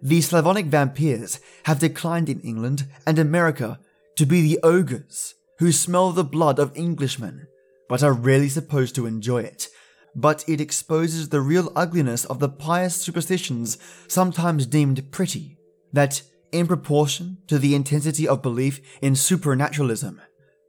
The 0.00 0.20
Slavonic 0.20 0.66
vampires 0.66 1.40
have 1.64 1.80
declined 1.80 2.28
in 2.28 2.40
England 2.40 2.86
and 3.04 3.18
America 3.18 3.80
to 4.16 4.24
be 4.24 4.40
the 4.40 4.60
ogres 4.62 5.34
who 5.58 5.72
smell 5.72 6.12
the 6.12 6.24
blood 6.24 6.60
of 6.60 6.76
Englishmen, 6.76 7.48
but 7.88 8.04
are 8.04 8.12
rarely 8.12 8.48
supposed 8.48 8.94
to 8.94 9.06
enjoy 9.06 9.42
it. 9.42 9.68
But 10.14 10.44
it 10.48 10.60
exposes 10.60 11.28
the 11.28 11.40
real 11.40 11.72
ugliness 11.74 12.24
of 12.24 12.38
the 12.38 12.48
pious 12.48 12.94
superstitions 12.94 13.78
sometimes 14.06 14.66
deemed 14.66 15.10
pretty, 15.10 15.58
that 15.92 16.22
in 16.52 16.68
proportion 16.68 17.38
to 17.48 17.58
the 17.58 17.74
intensity 17.74 18.28
of 18.28 18.42
belief 18.42 18.80
in 19.02 19.16
supernaturalism. 19.16 20.20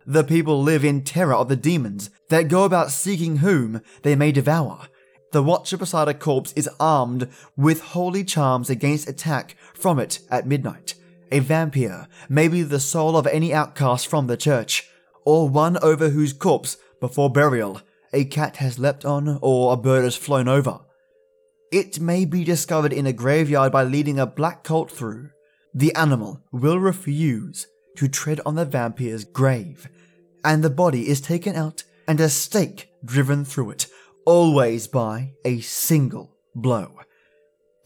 The 0.10 0.24
people 0.24 0.64
live 0.64 0.84
in 0.84 1.04
terror 1.04 1.36
of 1.36 1.50
the 1.50 1.56
demons 1.56 2.10
that 2.30 2.48
go 2.48 2.64
about 2.64 2.90
seeking 2.90 3.38
whom 3.38 3.84
they 4.02 4.16
may 4.16 4.32
devour. 4.32 4.88
The 5.34 5.44
watcher 5.44 5.78
beside 5.78 6.08
a 6.08 6.16
corpse 6.16 6.52
is 6.54 6.68
armed 6.80 7.30
with 7.56 7.82
holy 7.82 8.24
charms 8.24 8.72
against 8.72 9.08
attack 9.08 9.56
from 9.76 10.00
it 10.00 10.22
at 10.32 10.48
midnight. 10.48 10.96
A 11.32 11.42
vampire 11.42 12.08
may 12.28 12.48
be 12.48 12.64
the 12.64 12.80
soul 12.80 13.16
of 13.16 13.28
any 13.28 13.54
outcast 13.54 14.08
from 14.08 14.26
the 14.26 14.36
church, 14.36 14.90
or 15.26 15.48
one 15.48 15.78
over 15.84 16.10
whose 16.10 16.34
corpse, 16.34 16.78
before 17.00 17.30
burial, 17.30 17.80
a 18.12 18.26
cat 18.26 18.58
has 18.58 18.80
leapt 18.80 19.06
on 19.06 19.38
or 19.44 19.74
a 19.74 19.78
bird 19.78 20.06
has 20.06 20.16
flown 20.16 20.48
over. 20.48 20.80
It 21.72 22.00
may 22.00 22.26
be 22.26 22.44
discovered 22.44 22.94
in 22.94 23.06
a 23.06 23.14
graveyard 23.14 23.72
by 23.72 23.84
leading 23.84 24.18
a 24.18 24.26
black 24.26 24.64
colt 24.64 24.90
through. 24.90 25.30
The 25.72 25.94
animal 25.94 26.42
will 26.52 26.80
refuse 26.80 27.68
to 27.98 28.08
tread 28.08 28.40
on 28.46 28.56
the 28.56 28.66
vampire's 28.66 29.26
grave, 29.26 29.90
and 30.44 30.64
the 30.64 30.70
body 30.70 31.08
is 31.08 31.22
taken 31.22 31.56
out 31.56 31.84
and 32.08 32.20
a 32.20 32.30
stake 32.30 32.90
driven 33.04 33.46
through 33.46 33.72
it, 33.72 33.88
always 34.26 34.88
by 34.88 35.34
a 35.46 35.60
single 35.62 36.36
blow. 36.56 37.00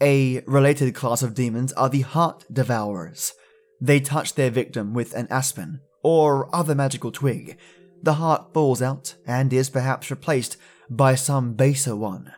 A 0.00 0.42
related 0.46 0.94
class 0.94 1.22
of 1.22 1.34
demons 1.34 1.72
are 1.74 1.88
the 1.88 2.00
heart 2.00 2.44
devourers. 2.52 3.32
They 3.80 4.00
touch 4.00 4.34
their 4.34 4.50
victim 4.50 4.92
with 4.94 5.14
an 5.14 5.28
aspen 5.30 5.80
or 6.02 6.54
other 6.54 6.74
magical 6.74 7.10
twig. 7.10 7.58
The 8.02 8.14
heart 8.14 8.52
falls 8.52 8.82
out 8.82 9.14
and 9.26 9.52
is 9.52 9.70
perhaps 9.70 10.10
replaced 10.10 10.56
by 10.90 11.14
some 11.14 11.54
baser 11.54 11.96
one. 11.96 12.32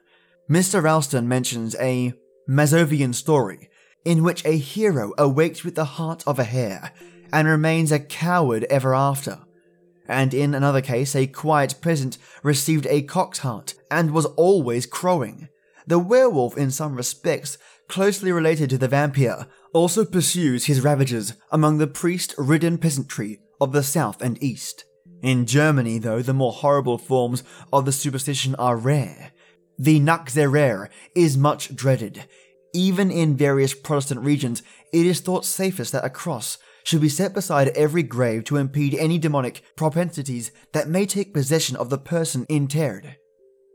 Mr. 0.48 0.82
Ralston 0.82 1.26
mentions 1.26 1.74
a 1.76 2.14
Mazovian 2.48 3.14
story 3.14 3.68
in 4.04 4.22
which 4.22 4.44
a 4.44 4.56
hero 4.56 5.12
awakes 5.18 5.64
with 5.64 5.74
the 5.74 5.84
heart 5.84 6.22
of 6.26 6.38
a 6.38 6.44
hare 6.44 6.92
and 7.32 7.48
remains 7.48 7.90
a 7.90 7.98
coward 7.98 8.64
ever 8.70 8.94
after. 8.94 9.40
And 10.08 10.32
in 10.32 10.54
another 10.54 10.80
case, 10.80 11.14
a 11.14 11.26
quiet 11.26 11.76
peasant 11.80 12.18
received 12.42 12.86
a 12.86 13.02
cock's 13.02 13.40
heart 13.40 13.74
and 13.90 14.12
was 14.12 14.26
always 14.26 14.86
crowing. 14.86 15.48
The 15.86 15.98
werewolf, 15.98 16.56
in 16.56 16.70
some 16.70 16.94
respects, 16.94 17.58
closely 17.88 18.32
related 18.32 18.70
to 18.70 18.78
the 18.78 18.88
vampire, 18.88 19.46
also 19.72 20.04
pursues 20.04 20.64
his 20.64 20.80
ravages 20.80 21.34
among 21.50 21.78
the 21.78 21.86
priest 21.86 22.34
ridden 22.38 22.78
peasantry 22.78 23.40
of 23.60 23.72
the 23.72 23.82
south 23.82 24.20
and 24.20 24.42
east. 24.42 24.84
In 25.22 25.46
Germany, 25.46 25.98
though, 25.98 26.22
the 26.22 26.34
more 26.34 26.52
horrible 26.52 26.98
forms 26.98 27.42
of 27.72 27.84
the 27.84 27.92
superstition 27.92 28.54
are 28.56 28.76
rare. 28.76 29.32
The 29.78 30.00
Nachtzerer 30.00 30.88
is 31.14 31.36
much 31.36 31.74
dreaded, 31.74 32.24
even 32.76 33.10
in 33.10 33.34
various 33.34 33.72
Protestant 33.72 34.20
regions, 34.20 34.62
it 34.92 35.06
is 35.06 35.20
thought 35.20 35.46
safest 35.46 35.92
that 35.92 36.04
a 36.04 36.10
cross 36.10 36.58
should 36.84 37.00
be 37.00 37.08
set 37.08 37.32
beside 37.32 37.68
every 37.68 38.02
grave 38.02 38.44
to 38.44 38.58
impede 38.58 38.94
any 38.94 39.18
demonic 39.18 39.62
propensities 39.76 40.52
that 40.72 40.88
may 40.88 41.06
take 41.06 41.32
possession 41.32 41.74
of 41.76 41.88
the 41.88 41.98
person 41.98 42.44
interred. 42.50 43.16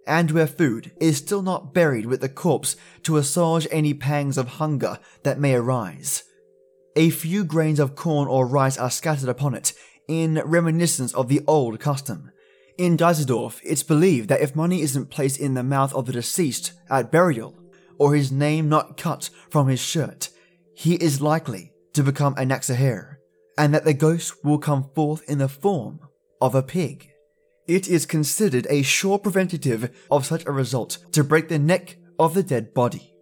And 0.06 0.30
where 0.30 0.48
food 0.48 0.92
is 1.00 1.18
still 1.18 1.42
not 1.42 1.74
buried 1.74 2.06
with 2.06 2.22
the 2.22 2.30
corpse 2.30 2.76
to 3.04 3.18
assuage 3.18 3.68
any 3.72 3.96
pangs 3.96 4.38
of 4.38 4.48
hunger 4.48 5.00
that 5.24 5.40
may 5.40 5.56
arise. 5.56 6.24
A 6.96 7.10
few 7.10 7.44
grains 7.44 7.80
of 7.80 7.96
corn 7.96 8.28
or 8.28 8.46
rice 8.46 8.78
are 8.78 8.92
scattered 8.92 9.30
upon 9.30 9.56
it 9.56 9.74
in 10.08 10.42
reminiscence 10.46 11.14
of 11.16 11.28
the 11.28 11.42
old 11.48 11.80
custom. 11.80 12.32
In 12.78 12.98
Dusseldorf, 12.98 13.62
it's 13.64 13.84
believed 13.84 14.30
that 14.30 14.42
if 14.42 14.56
money 14.56 14.82
isn't 14.82 15.10
placed 15.10 15.40
in 15.40 15.56
the 15.56 15.64
mouth 15.64 15.94
of 15.94 16.06
the 16.06 16.14
deceased 16.14 16.74
at 16.90 17.12
burial, 17.12 17.61
or 18.02 18.16
his 18.16 18.32
name 18.32 18.68
not 18.68 18.98
cut 18.98 19.30
from 19.52 19.68
his 19.68 19.80
shirt, 19.80 20.30
he 20.74 20.96
is 20.96 21.22
likely 21.22 21.72
to 21.94 22.02
become 22.02 22.34
a 22.34 22.42
Nachtzerer, 22.42 23.18
and 23.60 23.76
that 23.76 23.86
the 23.86 23.94
ghost 23.94 24.44
will 24.44 24.58
come 24.58 24.90
forth 24.96 25.22
in 25.30 25.38
the 25.38 25.48
form 25.48 26.00
of 26.42 26.56
a 26.56 26.64
pig. 26.64 27.12
It 27.68 27.88
is 27.88 28.08
considered 28.08 28.66
a 28.72 28.82
sure 28.82 29.20
preventative 29.20 29.96
of 30.10 30.26
such 30.26 30.44
a 30.48 30.52
result 30.52 30.98
to 31.12 31.24
break 31.24 31.48
the 31.48 31.60
neck 31.60 31.98
of 32.18 32.34
the 32.34 32.42
dead 32.42 32.74
body. 32.74 33.14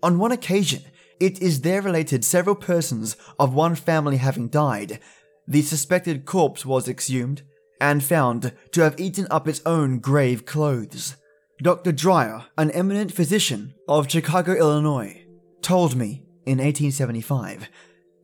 On 0.00 0.20
one 0.20 0.30
occasion, 0.30 0.84
it 1.18 1.42
is 1.42 1.62
there 1.62 1.82
related 1.82 2.24
several 2.24 2.54
persons 2.54 3.16
of 3.40 3.52
one 3.52 3.74
family 3.74 4.18
having 4.18 4.46
died. 4.46 5.00
The 5.48 5.62
suspected 5.62 6.24
corpse 6.24 6.64
was 6.64 6.88
exhumed 6.88 7.42
and 7.80 8.04
found 8.04 8.52
to 8.70 8.82
have 8.82 9.00
eaten 9.00 9.26
up 9.28 9.48
its 9.48 9.60
own 9.66 9.98
grave 9.98 10.46
clothes. 10.46 11.16
Dr. 11.62 11.92
Dreyer, 11.92 12.46
an 12.58 12.72
eminent 12.72 13.12
physician 13.12 13.74
of 13.86 14.10
Chicago, 14.10 14.54
Illinois, 14.54 15.24
told 15.62 15.94
me 15.94 16.24
in 16.44 16.58
1875 16.58 17.68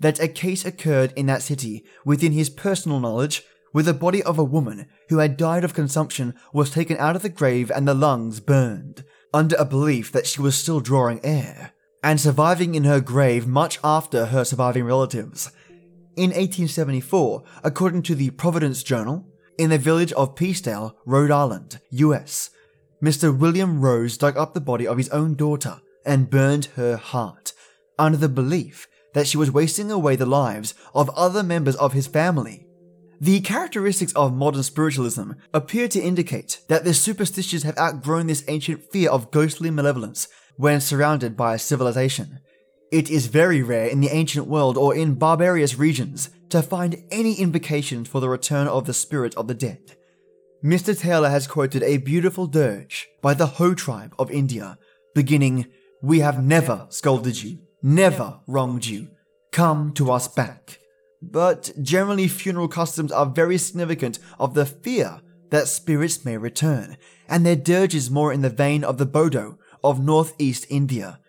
that 0.00 0.18
a 0.18 0.26
case 0.26 0.64
occurred 0.64 1.12
in 1.14 1.26
that 1.26 1.42
city 1.42 1.84
within 2.04 2.32
his 2.32 2.50
personal 2.50 2.98
knowledge 2.98 3.44
where 3.70 3.84
the 3.84 3.94
body 3.94 4.20
of 4.24 4.36
a 4.36 4.44
woman 4.44 4.88
who 5.10 5.18
had 5.18 5.36
died 5.36 5.62
of 5.62 5.74
consumption 5.74 6.34
was 6.52 6.70
taken 6.70 6.96
out 6.96 7.14
of 7.14 7.22
the 7.22 7.28
grave 7.28 7.70
and 7.70 7.86
the 7.86 7.94
lungs 7.94 8.40
burned, 8.40 9.04
under 9.32 9.54
a 9.56 9.64
belief 9.64 10.10
that 10.10 10.26
she 10.26 10.42
was 10.42 10.56
still 10.56 10.80
drawing 10.80 11.24
air, 11.24 11.72
and 12.02 12.20
surviving 12.20 12.74
in 12.74 12.82
her 12.82 13.00
grave 13.00 13.46
much 13.46 13.78
after 13.84 14.26
her 14.26 14.44
surviving 14.44 14.82
relatives. 14.82 15.52
In 16.16 16.30
1874, 16.30 17.44
according 17.62 18.02
to 18.02 18.16
the 18.16 18.30
Providence 18.30 18.82
Journal, 18.82 19.28
in 19.56 19.70
the 19.70 19.78
village 19.78 20.12
of 20.14 20.34
Peacedale, 20.34 20.96
Rhode 21.06 21.30
Island, 21.30 21.78
US, 21.90 22.50
Mr. 23.02 23.36
William 23.36 23.80
Rose 23.80 24.18
dug 24.18 24.36
up 24.36 24.52
the 24.52 24.60
body 24.60 24.86
of 24.86 24.98
his 24.98 25.08
own 25.08 25.34
daughter 25.34 25.80
and 26.04 26.30
burned 26.30 26.66
her 26.76 26.96
heart, 26.96 27.52
under 27.98 28.18
the 28.18 28.28
belief 28.28 28.86
that 29.14 29.26
she 29.26 29.36
was 29.36 29.50
wasting 29.50 29.90
away 29.90 30.16
the 30.16 30.26
lives 30.26 30.74
of 30.94 31.10
other 31.10 31.42
members 31.42 31.76
of 31.76 31.92
his 31.92 32.06
family. 32.06 32.66
The 33.20 33.40
characteristics 33.40 34.12
of 34.14 34.34
modern 34.34 34.62
spiritualism 34.62 35.32
appear 35.52 35.88
to 35.88 36.00
indicate 36.00 36.60
that 36.68 36.84
the 36.84 36.94
superstitions 36.94 37.64
have 37.64 37.78
outgrown 37.78 38.26
this 38.26 38.44
ancient 38.48 38.90
fear 38.90 39.10
of 39.10 39.30
ghostly 39.30 39.70
malevolence 39.70 40.28
when 40.56 40.80
surrounded 40.80 41.36
by 41.36 41.54
a 41.54 41.58
civilization. 41.58 42.40
It 42.92 43.10
is 43.10 43.26
very 43.26 43.62
rare 43.62 43.86
in 43.86 44.00
the 44.00 44.08
ancient 44.08 44.46
world 44.46 44.76
or 44.76 44.94
in 44.94 45.14
barbarous 45.14 45.78
regions 45.78 46.30
to 46.50 46.62
find 46.62 47.02
any 47.10 47.34
indications 47.34 48.08
for 48.08 48.20
the 48.20 48.28
return 48.28 48.66
of 48.66 48.86
the 48.86 48.94
spirit 48.94 49.34
of 49.36 49.48
the 49.48 49.54
dead. 49.54 49.96
Mr. 50.62 50.98
Tylor 50.98 51.30
has 51.30 51.46
quoted 51.46 51.82
a 51.82 51.96
beautiful 51.96 52.46
dirge 52.46 53.08
by 53.22 53.32
the 53.32 53.46
Ho 53.46 53.72
tribe 53.72 54.14
of 54.18 54.30
India, 54.30 54.76
beginning, 55.14 55.66
We 56.02 56.20
have 56.20 56.44
never 56.44 56.86
scolded 56.90 57.42
you, 57.42 57.60
never 57.82 58.40
wronged 58.46 58.84
you. 58.84 59.08
Come 59.52 59.94
to 59.94 60.10
us 60.12 60.28
back. 60.28 60.78
But 61.22 61.72
generally, 61.80 62.28
funeral 62.28 62.68
customs 62.68 63.10
are 63.10 63.24
very 63.24 63.56
significant 63.56 64.18
of 64.38 64.52
the 64.52 64.66
fear 64.66 65.22
that 65.48 65.66
spirits 65.66 66.26
may 66.26 66.36
return, 66.36 66.98
and 67.26 67.44
their 67.44 67.56
dirge 67.56 67.94
is 67.94 68.10
more 68.10 68.30
in 68.30 68.42
the 68.42 68.50
vein 68.50 68.84
of 68.84 68.98
the 68.98 69.06
Bodo 69.06 69.58
of 69.82 70.04
northeast 70.04 70.66
India. 70.68 71.20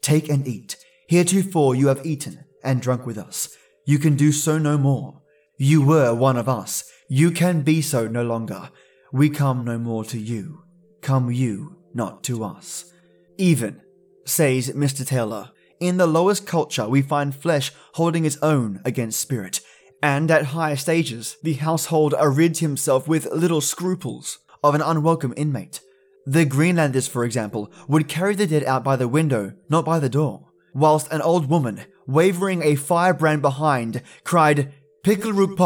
Take 0.00 0.30
and 0.30 0.48
eat. 0.48 0.76
Heretofore 1.10 1.74
you 1.74 1.88
have 1.88 2.06
eaten 2.06 2.44
and 2.64 2.80
drunk 2.80 3.04
with 3.04 3.18
us. 3.18 3.54
You 3.84 3.98
can 3.98 4.16
do 4.16 4.32
so 4.32 4.56
no 4.56 4.78
more. 4.78 5.20
You 5.58 5.82
were 5.84 6.14
one 6.14 6.38
of 6.38 6.48
us. 6.48 6.90
You 7.10 7.30
can 7.30 7.62
be 7.62 7.80
so 7.80 8.06
no 8.06 8.22
longer. 8.22 8.68
We 9.12 9.30
come 9.30 9.64
no 9.64 9.78
more 9.78 10.04
to 10.04 10.18
you. 10.18 10.64
Come 11.00 11.30
you 11.30 11.78
not 11.94 12.22
to 12.24 12.44
us. 12.44 12.92
Even, 13.38 13.80
says 14.26 14.68
Mr. 14.70 15.06
Tylor, 15.06 15.52
in 15.80 15.96
the 15.96 16.06
lowest 16.06 16.46
culture, 16.46 16.86
we 16.86 17.00
find 17.00 17.34
flesh 17.34 17.72
holding 17.94 18.26
its 18.26 18.36
own 18.42 18.82
against 18.84 19.20
spirit, 19.20 19.60
and 20.02 20.30
at 20.30 20.46
higher 20.46 20.76
stages, 20.76 21.38
the 21.42 21.54
household 21.54 22.14
rids 22.20 22.58
himself 22.58 23.08
with 23.08 23.32
little 23.32 23.62
scruples 23.62 24.38
of 24.62 24.74
an 24.74 24.82
unwelcome 24.82 25.32
inmate. 25.34 25.80
The 26.26 26.44
Greenlanders, 26.44 27.08
for 27.08 27.24
example, 27.24 27.72
would 27.88 28.06
carry 28.06 28.34
the 28.34 28.46
dead 28.46 28.64
out 28.64 28.84
by 28.84 28.96
the 28.96 29.08
window, 29.08 29.54
not 29.70 29.86
by 29.86 29.98
the 29.98 30.10
door, 30.10 30.48
whilst 30.74 31.10
an 31.10 31.22
old 31.22 31.48
woman, 31.48 31.86
wavering 32.06 32.62
a 32.62 32.74
firebrand 32.74 33.40
behind, 33.40 34.02
cried, 34.24 34.74
Pickelrook 35.02 35.56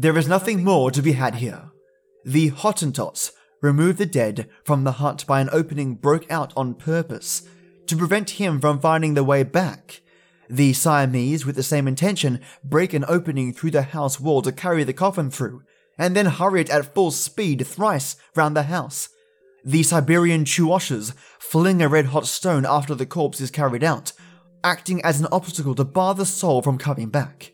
there 0.00 0.16
is 0.16 0.28
nothing 0.28 0.62
more 0.62 0.92
to 0.92 1.02
be 1.02 1.10
had 1.10 1.34
here. 1.34 1.72
The 2.24 2.52
Hottentots 2.52 3.32
removed 3.60 3.98
the 3.98 4.06
dead 4.06 4.48
from 4.62 4.84
the 4.84 4.92
hut 4.92 5.24
by 5.26 5.40
an 5.40 5.48
opening 5.50 5.96
broke 5.96 6.30
out 6.30 6.52
on 6.56 6.74
purpose 6.74 7.42
to 7.88 7.96
prevent 7.96 8.30
him 8.30 8.60
from 8.60 8.78
finding 8.78 9.14
the 9.14 9.24
way 9.24 9.42
back. 9.42 10.00
The 10.48 10.72
Siamese, 10.72 11.44
with 11.44 11.56
the 11.56 11.64
same 11.64 11.88
intention, 11.88 12.40
break 12.62 12.92
an 12.92 13.04
opening 13.08 13.52
through 13.52 13.72
the 13.72 13.82
house 13.82 14.20
wall 14.20 14.40
to 14.42 14.52
carry 14.52 14.84
the 14.84 14.92
coffin 14.92 15.32
through, 15.32 15.62
and 15.98 16.14
then 16.14 16.26
hurry 16.26 16.60
it 16.60 16.70
at 16.70 16.94
full 16.94 17.10
speed 17.10 17.66
thrice 17.66 18.14
round 18.36 18.56
the 18.56 18.64
house. 18.64 19.08
The 19.64 19.82
Siberian 19.82 20.44
Chuvashes 20.44 21.12
fling 21.40 21.82
a 21.82 21.88
red 21.88 22.06
hot 22.06 22.28
stone 22.28 22.64
after 22.64 22.94
the 22.94 23.04
corpse 23.04 23.40
is 23.40 23.50
carried 23.50 23.82
out, 23.82 24.12
acting 24.62 25.02
as 25.02 25.18
an 25.18 25.26
obstacle 25.32 25.74
to 25.74 25.82
bar 25.82 26.14
the 26.14 26.24
soul 26.24 26.62
from 26.62 26.78
coming 26.78 27.08
back. 27.08 27.52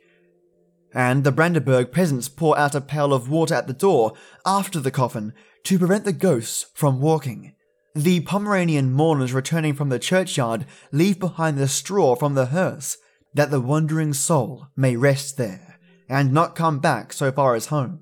And 0.94 1.24
the 1.24 1.32
Brandenburg 1.32 1.90
peasants 1.90 2.28
pour 2.28 2.56
out 2.56 2.74
a 2.74 2.80
pail 2.80 3.12
of 3.12 3.28
water 3.28 3.54
at 3.54 3.66
the 3.66 3.72
door 3.72 4.12
after 4.46 4.78
the 4.78 4.92
coffin 4.92 5.32
to 5.64 5.78
prevent 5.78 6.04
the 6.04 6.12
ghosts 6.12 6.66
from 6.74 7.00
walking. 7.00 7.54
The 7.96 8.20
Pomeranian 8.20 8.92
mourners 8.92 9.32
returning 9.32 9.74
from 9.74 9.88
the 9.88 9.98
churchyard 9.98 10.66
leave 10.92 11.18
behind 11.18 11.58
the 11.58 11.68
straw 11.68 12.14
from 12.14 12.34
the 12.34 12.46
hearse, 12.46 12.96
that 13.34 13.50
the 13.50 13.60
wandering 13.60 14.12
soul 14.12 14.68
may 14.76 14.96
rest 14.96 15.36
there, 15.36 15.78
and 16.08 16.32
not 16.32 16.54
come 16.54 16.78
back 16.78 17.12
so 17.12 17.32
far 17.32 17.54
as 17.54 17.66
home. 17.66 18.00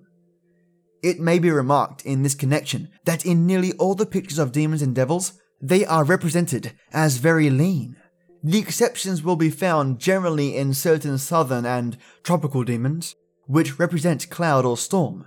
It 1.03 1.19
may 1.19 1.39
be 1.39 1.51
remarked 1.51 2.05
in 2.07 2.23
this 2.23 2.35
connection 2.35 2.91
that 3.05 3.27
in 3.27 3.47
nearly 3.47 3.73
all 3.75 3.95
the 3.95 4.07
pictures 4.07 4.39
of 4.39 4.53
demons 4.53 4.83
and 4.83 4.95
devils, 4.95 5.33
they 5.61 5.85
are 5.85 6.05
represented 6.05 6.73
as 6.93 7.17
very 7.17 7.51
lean. 7.51 7.97
The 8.43 8.59
exceptions 8.59 9.23
will 9.23 9.37
be 9.37 9.51
found 9.51 9.99
generally 9.99 10.57
in 10.57 10.75
certain 10.75 11.19
southern 11.19 11.65
and 11.65 11.97
tropical 12.23 12.65
demons, 12.65 13.15
which 13.47 13.79
represent 13.79 14.31
cloud 14.31 14.65
or 14.65 14.77
storm, 14.77 15.27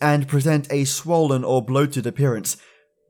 and 0.00 0.28
present 0.28 0.70
a 0.70 0.84
swollen 0.84 1.44
or 1.44 1.64
bloated 1.64 2.06
appearance 2.06 2.56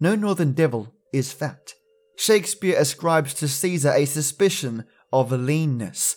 no 0.01 0.15
northern 0.15 0.53
devil 0.53 0.95
is 1.13 1.31
fat. 1.31 1.75
Shakespeare 2.17 2.77
ascribes 2.79 3.35
to 3.35 3.49
Caesar 3.49 3.93
a 3.93 4.07
suspicion 4.07 4.85
of 5.13 5.31
leanness. 5.31 6.17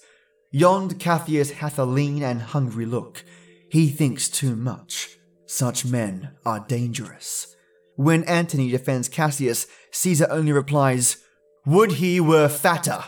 Yond 0.51 0.99
Cassius 0.99 1.51
hath 1.51 1.77
a 1.77 1.83
lean 1.83 2.23
and 2.23 2.41
hungry 2.41 2.85
look. 2.85 3.25
He 3.69 3.89
thinks 3.89 4.29
too 4.29 4.55
much. 4.55 5.17
Such 5.45 5.83
men 5.85 6.31
are 6.45 6.65
dangerous. 6.65 7.55
When 7.95 8.23
Antony 8.23 8.71
defends 8.71 9.09
Cassius, 9.09 9.67
Caesar 9.91 10.27
only 10.29 10.53
replies, 10.53 11.17
Would 11.65 11.93
he 11.93 12.19
were 12.21 12.47
fatter! 12.47 13.03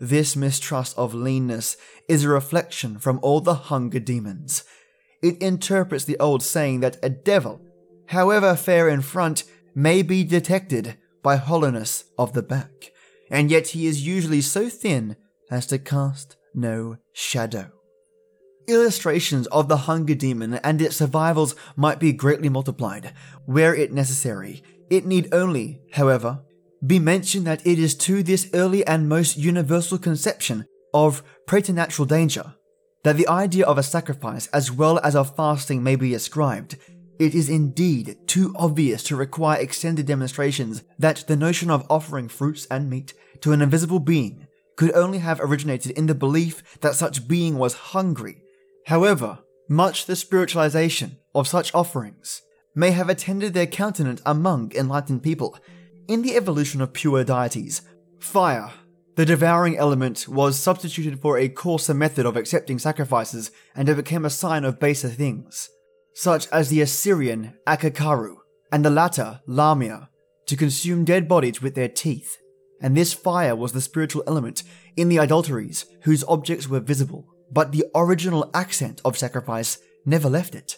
This 0.00 0.36
mistrust 0.36 0.96
of 0.98 1.14
leanness 1.14 1.76
is 2.08 2.24
a 2.24 2.28
reflection 2.28 2.98
from 2.98 3.18
all 3.22 3.40
the 3.40 3.54
hunger 3.54 3.98
demons. 3.98 4.64
It 5.22 5.40
interprets 5.40 6.04
the 6.04 6.18
old 6.18 6.42
saying 6.42 6.80
that 6.80 6.98
a 7.02 7.08
devil, 7.08 7.60
however 8.08 8.54
fair 8.56 8.88
in 8.88 9.00
front, 9.00 9.44
may 9.74 10.02
be 10.02 10.24
detected 10.24 10.96
by 11.22 11.36
hollowness 11.36 12.04
of 12.18 12.34
the 12.34 12.42
back, 12.42 12.92
and 13.30 13.50
yet 13.50 13.68
he 13.68 13.86
is 13.86 14.06
usually 14.06 14.40
so 14.40 14.68
thin 14.68 15.16
as 15.50 15.66
to 15.66 15.78
cast 15.78 16.36
no 16.54 16.98
shadow. 17.12 17.70
Illustrations 18.68 19.46
of 19.48 19.68
the 19.68 19.76
hunger 19.76 20.14
demon 20.14 20.54
and 20.54 20.82
its 20.82 20.96
survivals 20.96 21.54
might 21.76 22.00
be 22.00 22.12
greatly 22.12 22.48
multiplied, 22.48 23.12
where 23.44 23.74
it 23.74 23.92
necessary. 23.92 24.62
It 24.90 25.06
need 25.06 25.28
only, 25.32 25.80
however, 25.92 26.42
be 26.84 26.98
mentioned 26.98 27.46
that 27.46 27.66
it 27.66 27.78
is 27.78 27.94
to 27.94 28.22
this 28.22 28.50
early 28.52 28.86
and 28.86 29.08
most 29.08 29.36
universal 29.36 29.98
conception 29.98 30.66
of 30.92 31.22
preternatural 31.46 32.06
danger 32.06 32.54
that 33.04 33.16
the 33.16 33.28
idea 33.28 33.64
of 33.64 33.78
a 33.78 33.82
sacrifice 33.82 34.48
as 34.48 34.72
well 34.72 34.98
as 35.04 35.14
of 35.14 35.36
fasting 35.36 35.82
may 35.82 35.94
be 35.94 36.12
ascribed, 36.12 36.76
it 37.18 37.34
is 37.34 37.48
indeed 37.48 38.16
too 38.26 38.52
obvious 38.56 39.02
to 39.04 39.16
require 39.16 39.60
extended 39.60 40.06
demonstrations 40.06 40.82
that 40.98 41.24
the 41.28 41.36
notion 41.36 41.70
of 41.70 41.86
offering 41.88 42.28
fruits 42.28 42.66
and 42.70 42.90
meat 42.90 43.14
to 43.40 43.52
an 43.52 43.62
invisible 43.62 44.00
being 44.00 44.46
could 44.76 44.92
only 44.94 45.18
have 45.18 45.40
originated 45.40 45.92
in 45.92 46.06
the 46.06 46.14
belief 46.14 46.78
that 46.80 46.94
such 46.94 47.28
being 47.28 47.56
was 47.56 47.74
hungry. 47.74 48.42
However, 48.86 49.38
much 49.68 50.06
the 50.06 50.14
spiritualization 50.14 51.16
of 51.34 51.48
such 51.48 51.74
offerings 51.74 52.42
may 52.74 52.90
have 52.90 53.08
attended 53.08 53.54
their 53.54 53.66
countenance 53.66 54.20
among 54.26 54.72
enlightened 54.74 55.22
people. 55.22 55.56
In 56.08 56.22
the 56.22 56.36
evolution 56.36 56.80
of 56.80 56.92
pure 56.92 57.24
deities, 57.24 57.82
fire, 58.20 58.70
the 59.16 59.24
devouring 59.24 59.76
element, 59.76 60.28
was 60.28 60.56
substituted 60.56 61.20
for 61.20 61.36
a 61.36 61.48
coarser 61.48 61.94
method 61.94 62.24
of 62.24 62.36
accepting 62.36 62.78
sacrifices 62.78 63.50
and 63.74 63.88
it 63.88 63.96
became 63.96 64.24
a 64.24 64.30
sign 64.30 64.64
of 64.64 64.78
baser 64.78 65.08
things, 65.08 65.68
such 66.14 66.46
as 66.52 66.68
the 66.68 66.80
Assyrian 66.80 67.54
Akhkharu 67.66 68.36
and 68.70 68.84
the 68.84 68.90
latter 68.90 69.40
Lamia, 69.48 70.08
to 70.46 70.56
consume 70.56 71.04
dead 71.04 71.26
bodies 71.26 71.60
with 71.60 71.74
their 71.74 71.88
teeth. 71.88 72.36
And 72.80 72.96
this 72.96 73.12
fire 73.12 73.56
was 73.56 73.72
the 73.72 73.80
spiritual 73.80 74.22
element 74.28 74.62
in 74.96 75.08
the 75.08 75.16
adulteries 75.16 75.86
whose 76.02 76.22
objects 76.28 76.68
were 76.68 76.78
visible, 76.78 77.26
but 77.50 77.72
the 77.72 77.84
original 77.96 78.48
accent 78.54 79.00
of 79.04 79.18
sacrifice 79.18 79.78
never 80.04 80.28
left 80.28 80.54
it. 80.54 80.76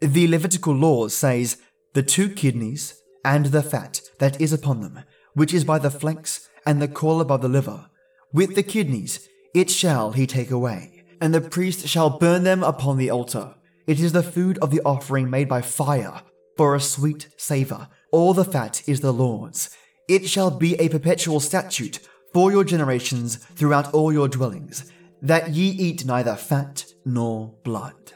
The 0.00 0.28
Levitical 0.28 0.74
law 0.74 1.08
says, 1.08 1.58
the 1.92 2.02
two 2.02 2.30
kidneys 2.30 3.02
and 3.24 3.46
the 3.46 3.62
fat 3.62 4.00
that 4.22 4.40
is 4.40 4.52
upon 4.52 4.80
them, 4.80 5.00
which 5.34 5.52
is 5.52 5.64
by 5.64 5.80
the 5.80 5.90
flanks 5.90 6.48
and 6.64 6.80
the 6.80 6.86
caul 6.86 7.20
above 7.20 7.42
the 7.42 7.48
liver, 7.48 7.90
with 8.32 8.54
the 8.54 8.62
kidneys 8.62 9.28
it 9.52 9.68
shall 9.68 10.12
he 10.12 10.28
take 10.28 10.52
away, 10.52 11.02
and 11.20 11.34
the 11.34 11.40
priest 11.40 11.88
shall 11.88 12.18
burn 12.20 12.44
them 12.44 12.62
upon 12.62 12.98
the 12.98 13.10
altar. 13.10 13.56
It 13.84 13.98
is 13.98 14.12
the 14.12 14.22
food 14.22 14.58
of 14.58 14.70
the 14.70 14.80
offering 14.84 15.28
made 15.28 15.48
by 15.48 15.60
fire, 15.60 16.22
for 16.56 16.76
a 16.76 16.80
sweet 16.80 17.30
savour. 17.36 17.88
All 18.12 18.32
the 18.32 18.44
fat 18.44 18.80
is 18.86 19.00
the 19.00 19.12
Lord's. 19.12 19.70
It 20.06 20.28
shall 20.28 20.52
be 20.52 20.76
a 20.76 20.88
perpetual 20.88 21.40
statute 21.40 21.98
for 22.32 22.52
your 22.52 22.62
generations 22.62 23.38
throughout 23.56 23.92
all 23.92 24.12
your 24.12 24.28
dwellings, 24.28 24.88
that 25.20 25.50
ye 25.50 25.68
eat 25.68 26.06
neither 26.06 26.36
fat 26.36 26.84
nor 27.04 27.56
blood. 27.64 28.12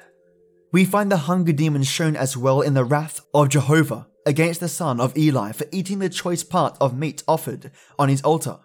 We 0.71 0.85
find 0.85 1.11
the 1.11 1.27
hunger 1.29 1.53
demon 1.53 1.83
shown 1.83 2.15
as 2.15 2.37
well 2.37 2.61
in 2.61 2.75
the 2.75 2.85
wrath 2.85 3.23
of 3.35 3.49
Jehovah 3.49 4.07
against 4.27 4.61
the 4.61 4.69
son 4.69 5.01
of 5.01 5.17
Eli 5.17 5.53
for 5.53 5.67
eating 5.73 6.01
the 6.01 6.11
choice 6.11 6.43
part 6.43 6.77
of 6.81 6.99
meat 6.99 7.23
offered 7.27 7.71
on 7.99 8.11
his 8.11 8.21
altar, 8.23 8.59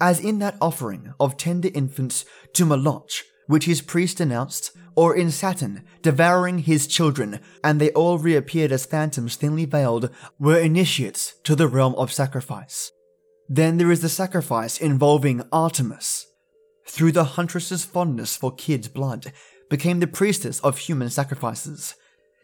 as 0.00 0.18
in 0.18 0.38
that 0.40 0.56
offering 0.60 1.12
of 1.20 1.36
tender 1.36 1.68
infants 1.74 2.24
to 2.54 2.64
Moloch, 2.64 3.10
which 3.46 3.66
his 3.66 3.82
priest 3.82 4.18
announced, 4.18 4.72
or 4.96 5.14
in 5.14 5.30
Saturn, 5.30 5.84
devouring 6.02 6.58
his 6.58 6.86
children, 6.86 7.38
and 7.62 7.80
they 7.80 7.90
all 7.92 8.18
reappeared 8.18 8.72
as 8.72 8.86
phantoms 8.86 9.36
thinly 9.36 9.64
veiled, 9.64 10.10
were 10.38 10.58
initiates 10.58 11.34
to 11.44 11.54
the 11.54 11.68
realm 11.68 11.94
of 11.94 12.12
sacrifice. 12.12 12.90
Then 13.48 13.76
there 13.76 13.92
is 13.92 14.02
the 14.02 14.08
sacrifice 14.08 14.78
involving 14.78 15.42
Artemis. 15.52 16.26
Through 16.86 17.12
the 17.12 17.24
huntress's 17.24 17.84
fondness 17.84 18.36
for 18.36 18.54
kids' 18.54 18.88
blood, 18.88 19.32
became 19.70 20.00
the 20.00 20.06
priestess 20.06 20.60
of 20.60 20.78
human 20.78 21.10
sacrifices. 21.10 21.94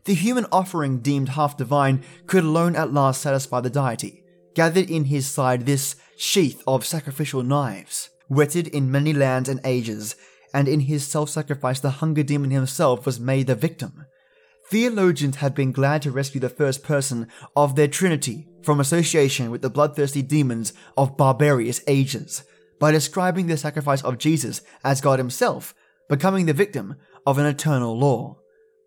The 0.04 0.14
human 0.14 0.46
offering 0.52 0.98
deemed 0.98 1.30
half 1.30 1.56
divine 1.56 2.04
could 2.26 2.44
alone 2.44 2.76
at 2.76 2.92
last 2.92 3.22
satisfy 3.22 3.60
the 3.60 3.70
deity, 3.70 4.22
gathered 4.54 4.90
in 4.90 5.04
his 5.04 5.26
side 5.26 5.64
this 5.64 5.96
sheath 6.16 6.62
of 6.66 6.84
sacrificial 6.84 7.42
knives, 7.42 8.10
whetted 8.28 8.68
in 8.68 8.90
many 8.90 9.14
lands 9.14 9.48
and 9.48 9.60
ages, 9.64 10.14
and 10.52 10.68
in 10.68 10.80
his 10.80 11.06
self 11.06 11.30
sacrifice 11.30 11.80
the 11.80 11.90
hunger 11.90 12.22
demon 12.22 12.50
himself 12.50 13.06
was 13.06 13.18
made 13.18 13.46
the 13.46 13.54
victim. 13.54 14.04
Theologians 14.70 15.36
had 15.36 15.54
been 15.54 15.72
glad 15.72 16.02
to 16.02 16.10
rescue 16.10 16.40
the 16.40 16.48
first 16.48 16.82
person 16.82 17.28
of 17.56 17.74
their 17.74 17.88
trinity 17.88 18.46
from 18.62 18.80
association 18.80 19.50
with 19.50 19.62
the 19.62 19.70
bloodthirsty 19.70 20.22
demons 20.22 20.72
of 20.96 21.16
barbarous 21.16 21.82
ages 21.86 22.44
by 22.78 22.90
describing 22.90 23.46
the 23.46 23.56
sacrifice 23.56 24.02
of 24.02 24.18
Jesus 24.18 24.62
as 24.82 25.00
God 25.00 25.18
himself, 25.18 25.74
becoming 26.08 26.46
the 26.46 26.52
victim 26.52 26.96
of 27.26 27.38
an 27.38 27.46
eternal 27.46 27.98
law. 27.98 28.38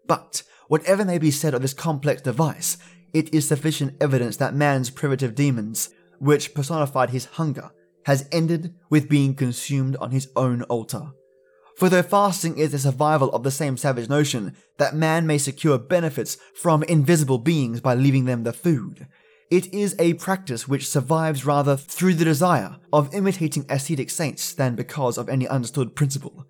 But, 0.08 0.44
whatever 0.68 1.06
may 1.06 1.18
be 1.18 1.32
said 1.32 1.54
of 1.54 1.62
this 1.62 1.74
complex 1.74 2.22
device, 2.22 2.78
it 3.14 3.34
is 3.34 3.48
sufficient 3.48 3.96
evidence 4.02 4.38
that 4.38 4.54
man's 4.54 4.90
primitive 4.90 5.36
demons, 5.36 5.90
which 6.20 6.54
personified 6.54 7.10
his 7.10 7.26
hunger, 7.26 7.72
has 8.06 8.28
ended 8.32 8.74
with 8.90 9.10
being 9.10 9.36
consumed 9.36 9.96
on 9.98 10.12
his 10.12 10.30
own 10.36 10.64
altar. 10.64 11.12
For 11.78 11.90
though 11.90 12.02
fasting 12.04 12.58
is 12.58 12.72
the 12.72 12.80
survival 12.80 13.30
of 13.34 13.44
the 13.44 13.52
same 13.52 13.78
savage 13.78 14.10
notion 14.10 14.56
that 14.78 14.96
man 14.96 15.28
may 15.28 15.38
secure 15.38 15.78
benefits 15.78 16.38
from 16.56 16.84
invisible 16.84 17.38
beings 17.38 17.82
by 17.82 17.94
leaving 17.94 18.26
them 18.26 18.44
the 18.44 18.54
food, 18.54 19.08
it 19.50 19.74
is 19.74 19.96
a 19.98 20.16
practice 20.16 20.68
which 20.68 20.90
survives 20.90 21.46
rather 21.46 21.78
through 21.78 22.16
the 22.16 22.26
desire 22.26 22.76
of 22.92 23.14
imitating 23.14 23.66
ascetic 23.70 24.10
saints 24.10 24.54
than 24.54 24.76
because 24.76 25.18
of 25.18 25.30
any 25.30 25.48
understood 25.48 25.96
principle. 25.96 26.46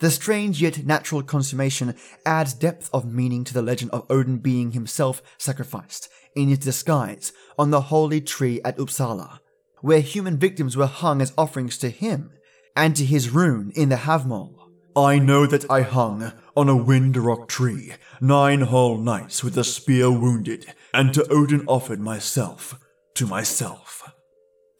The 0.00 0.10
strange 0.10 0.60
yet 0.60 0.84
natural 0.84 1.22
consummation 1.22 1.94
adds 2.26 2.52
depth 2.52 2.90
of 2.92 3.04
meaning 3.04 3.44
to 3.44 3.54
the 3.54 3.62
legend 3.62 3.90
of 3.92 4.06
Odin 4.10 4.38
being 4.38 4.72
himself 4.72 5.22
sacrificed, 5.38 6.08
in 6.34 6.48
his 6.48 6.58
disguise, 6.58 7.32
on 7.58 7.70
the 7.70 7.82
holy 7.82 8.20
tree 8.20 8.60
at 8.64 8.76
Uppsala, 8.76 9.38
where 9.80 10.00
human 10.00 10.36
victims 10.36 10.76
were 10.76 10.86
hung 10.86 11.22
as 11.22 11.32
offerings 11.38 11.78
to 11.78 11.90
him, 11.90 12.32
and 12.74 12.96
to 12.96 13.04
his 13.04 13.30
rune 13.30 13.72
in 13.76 13.88
the 13.88 13.96
Havamal. 13.96 14.54
I 14.96 15.18
know 15.18 15.46
that 15.46 15.68
I 15.70 15.82
hung 15.82 16.32
on 16.56 16.68
a 16.68 16.76
wind 16.76 17.16
rock 17.16 17.48
tree 17.48 17.94
nine 18.20 18.62
whole 18.62 18.98
nights 18.98 19.42
with 19.42 19.56
a 19.58 19.64
spear 19.64 20.10
wounded, 20.10 20.66
and 20.92 21.14
to 21.14 21.26
Odin 21.30 21.64
offered 21.66 22.00
myself 22.00 22.78
to 23.14 23.26
myself. 23.26 24.12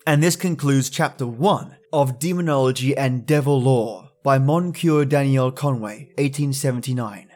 And 0.06 0.22
this 0.22 0.36
concludes 0.36 0.90
chapter 0.90 1.26
1 1.26 1.76
of 1.92 2.18
Demonology 2.18 2.96
and 2.96 3.24
Devil 3.24 3.60
Lore 3.60 4.10
by 4.24 4.38
Moncure 4.38 5.04
Daniel 5.04 5.52
Conway, 5.52 6.08
1879. 6.16 7.28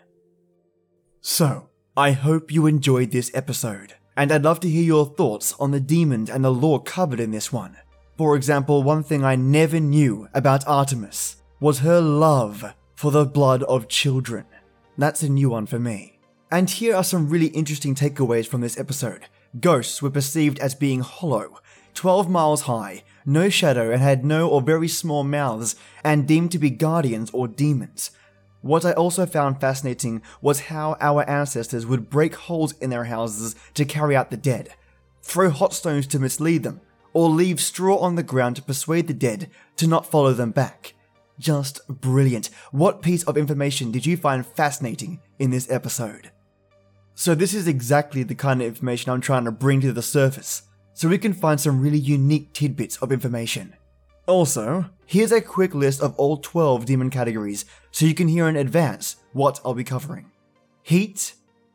So, 1.21 1.69
I 1.95 2.13
hope 2.13 2.51
you 2.51 2.67
enjoyed 2.67 3.11
this 3.11 3.31
episode, 3.35 3.97
and 4.17 4.33
I'd 4.33 4.43
love 4.43 4.61
to 4.61 4.71
hear 4.71 4.83
your 4.83 5.05
thoughts 5.05 5.55
on 5.61 5.71
the 5.71 5.81
demons 5.81 6.31
and 6.31 6.43
the 6.43 6.51
lore 6.51 6.83
covered 6.83 7.21
in 7.21 7.31
this 7.31 7.53
one. 7.53 7.77
For 8.17 8.35
example, 8.37 8.83
one 8.83 9.03
thing 9.03 9.23
I 9.23 9.37
never 9.37 9.79
knew 9.79 10.29
about 10.33 10.67
Artemis 10.67 11.37
was 11.61 11.81
her 11.81 12.01
love 12.01 12.75
for 12.95 13.11
the 13.11 13.27
blood 13.27 13.63
of 13.65 13.89
children. 13.89 14.47
That's 14.97 15.23
a 15.23 15.29
new 15.29 15.51
one 15.51 15.67
for 15.67 15.79
me. 15.79 16.21
And 16.51 16.71
here 16.71 16.97
are 16.97 17.05
some 17.05 17.29
really 17.29 17.49
interesting 17.49 17.95
takeaways 17.95 18.47
from 18.47 18.63
this 18.63 18.81
episode. 18.81 19.27
Ghosts 19.61 20.01
were 20.01 20.09
perceived 20.09 20.59
as 20.61 20.75
being 20.75 21.01
hollow, 21.01 21.59
12 21.93 22.31
miles 22.31 22.63
high, 22.63 23.03
no 23.29 23.51
shadow, 23.51 23.91
and 23.91 24.01
had 24.01 24.25
no 24.25 24.49
or 24.49 24.63
very 24.63 24.89
small 24.89 25.23
mouths, 25.23 25.77
and 26.03 26.27
deemed 26.27 26.51
to 26.53 26.59
be 26.59 26.71
guardians 26.71 27.31
or 27.33 27.47
demons. 27.47 28.11
What 28.63 28.85
I 28.85 28.93
also 28.93 29.27
found 29.27 29.61
fascinating 29.61 30.23
was 30.41 30.61
how 30.61 30.97
our 31.01 31.29
ancestors 31.29 31.87
would 31.87 32.11
break 32.11 32.35
holes 32.35 32.73
in 32.79 32.91
their 32.91 33.05
houses 33.05 33.55
to 33.75 33.85
carry 33.85 34.17
out 34.17 34.31
the 34.31 34.37
dead, 34.37 34.75
throw 35.23 35.51
hot 35.51 35.75
stones 35.75 36.07
to 36.09 36.19
mislead 36.19 36.63
them, 36.63 36.81
or 37.13 37.29
leave 37.29 37.61
straw 37.61 37.99
on 37.99 38.17
the 38.17 38.23
ground 38.23 38.57
to 38.57 38.63
persuade 38.63 39.07
the 39.07 39.15
dead 39.15 39.51
to 39.77 39.87
not 39.87 40.07
follow 40.07 40.33
them 40.33 40.51
back. 40.51 40.95
Just 41.39 41.87
brilliant. 41.89 42.51
What 42.73 43.03
piece 43.03 43.23
of 43.25 43.37
information 43.37 43.93
did 43.93 44.07
you 44.07 44.17
find 44.17 44.45
fascinating 44.45 45.21
in 45.39 45.51
this 45.51 45.71
episode? 45.71 46.33
So, 47.15 47.35
this 47.35 47.53
is 47.53 47.69
exactly 47.69 48.23
the 48.23 48.35
kind 48.35 48.61
of 48.61 48.69
information 48.69 49.11
I'm 49.11 49.21
trying 49.21 49.45
to 49.45 49.53
bring 49.53 49.81
to 49.83 49.93
the 49.93 50.03
surface 50.03 50.63
so 50.99 51.09
we 51.09 51.17
can 51.17 51.33
find 51.33 51.61
some 51.61 51.81
really 51.81 51.97
unique 51.97 52.53
tidbits 52.53 52.97
of 52.97 53.13
information. 53.13 53.73
Also, 54.27 54.87
here's 55.07 55.31
a 55.31 55.41
quick 55.41 55.73
list 55.73 56.03
of 56.03 56.13
all 56.17 56.39
12 56.39 56.87
demon 56.87 57.09
categories 57.09 57.65
so 57.93 58.05
you 58.05 58.17
can 58.17 58.27
hear 58.27 58.49
in 58.49 58.57
advance 58.57 59.15
what 59.33 59.61
I'll 59.65 59.75
be 59.75 59.85
covering 59.85 60.33
heat, 60.83 61.35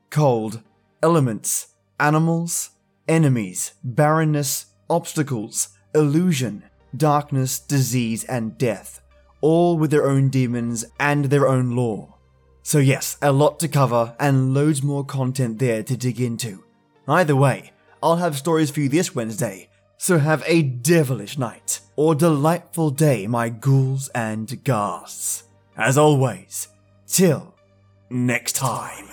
cold, 0.09 0.61
elements, 1.01 1.67
animals, 2.01 2.71
enemies, 3.07 3.75
barrenness, 3.81 4.65
obstacles, 4.89 5.69
illusion, 5.95 6.63
darkness, 6.97 7.59
disease, 7.59 8.25
and 8.25 8.57
death, 8.57 8.99
all 9.39 9.77
with 9.77 9.89
their 9.89 10.05
own 10.05 10.27
demons 10.27 10.83
and 10.99 11.25
their 11.25 11.47
own 11.47 11.77
lore. 11.77 12.13
So, 12.61 12.79
yes, 12.79 13.17
a 13.21 13.31
lot 13.31 13.57
to 13.61 13.69
cover 13.69 14.17
and 14.19 14.53
loads 14.53 14.83
more 14.83 15.05
content 15.05 15.59
there 15.59 15.81
to 15.81 15.95
dig 15.95 16.19
into. 16.19 16.65
Either 17.07 17.37
way, 17.37 17.72
I'll 18.03 18.17
have 18.17 18.35
stories 18.37 18.69
for 18.69 18.81
you 18.81 18.89
this 18.89 19.15
Wednesday, 19.15 19.69
so 19.95 20.17
have 20.17 20.43
a 20.45 20.61
devilish 20.61 21.37
night 21.37 21.79
or 21.95 22.13
delightful 22.13 22.89
day, 22.89 23.27
my 23.27 23.47
ghouls 23.47 24.09
and 24.09 24.61
ghasts. 24.65 25.43
As 25.77 25.97
always, 25.97 26.67
till 27.07 27.55
next 28.09 28.57
time. 28.57 29.07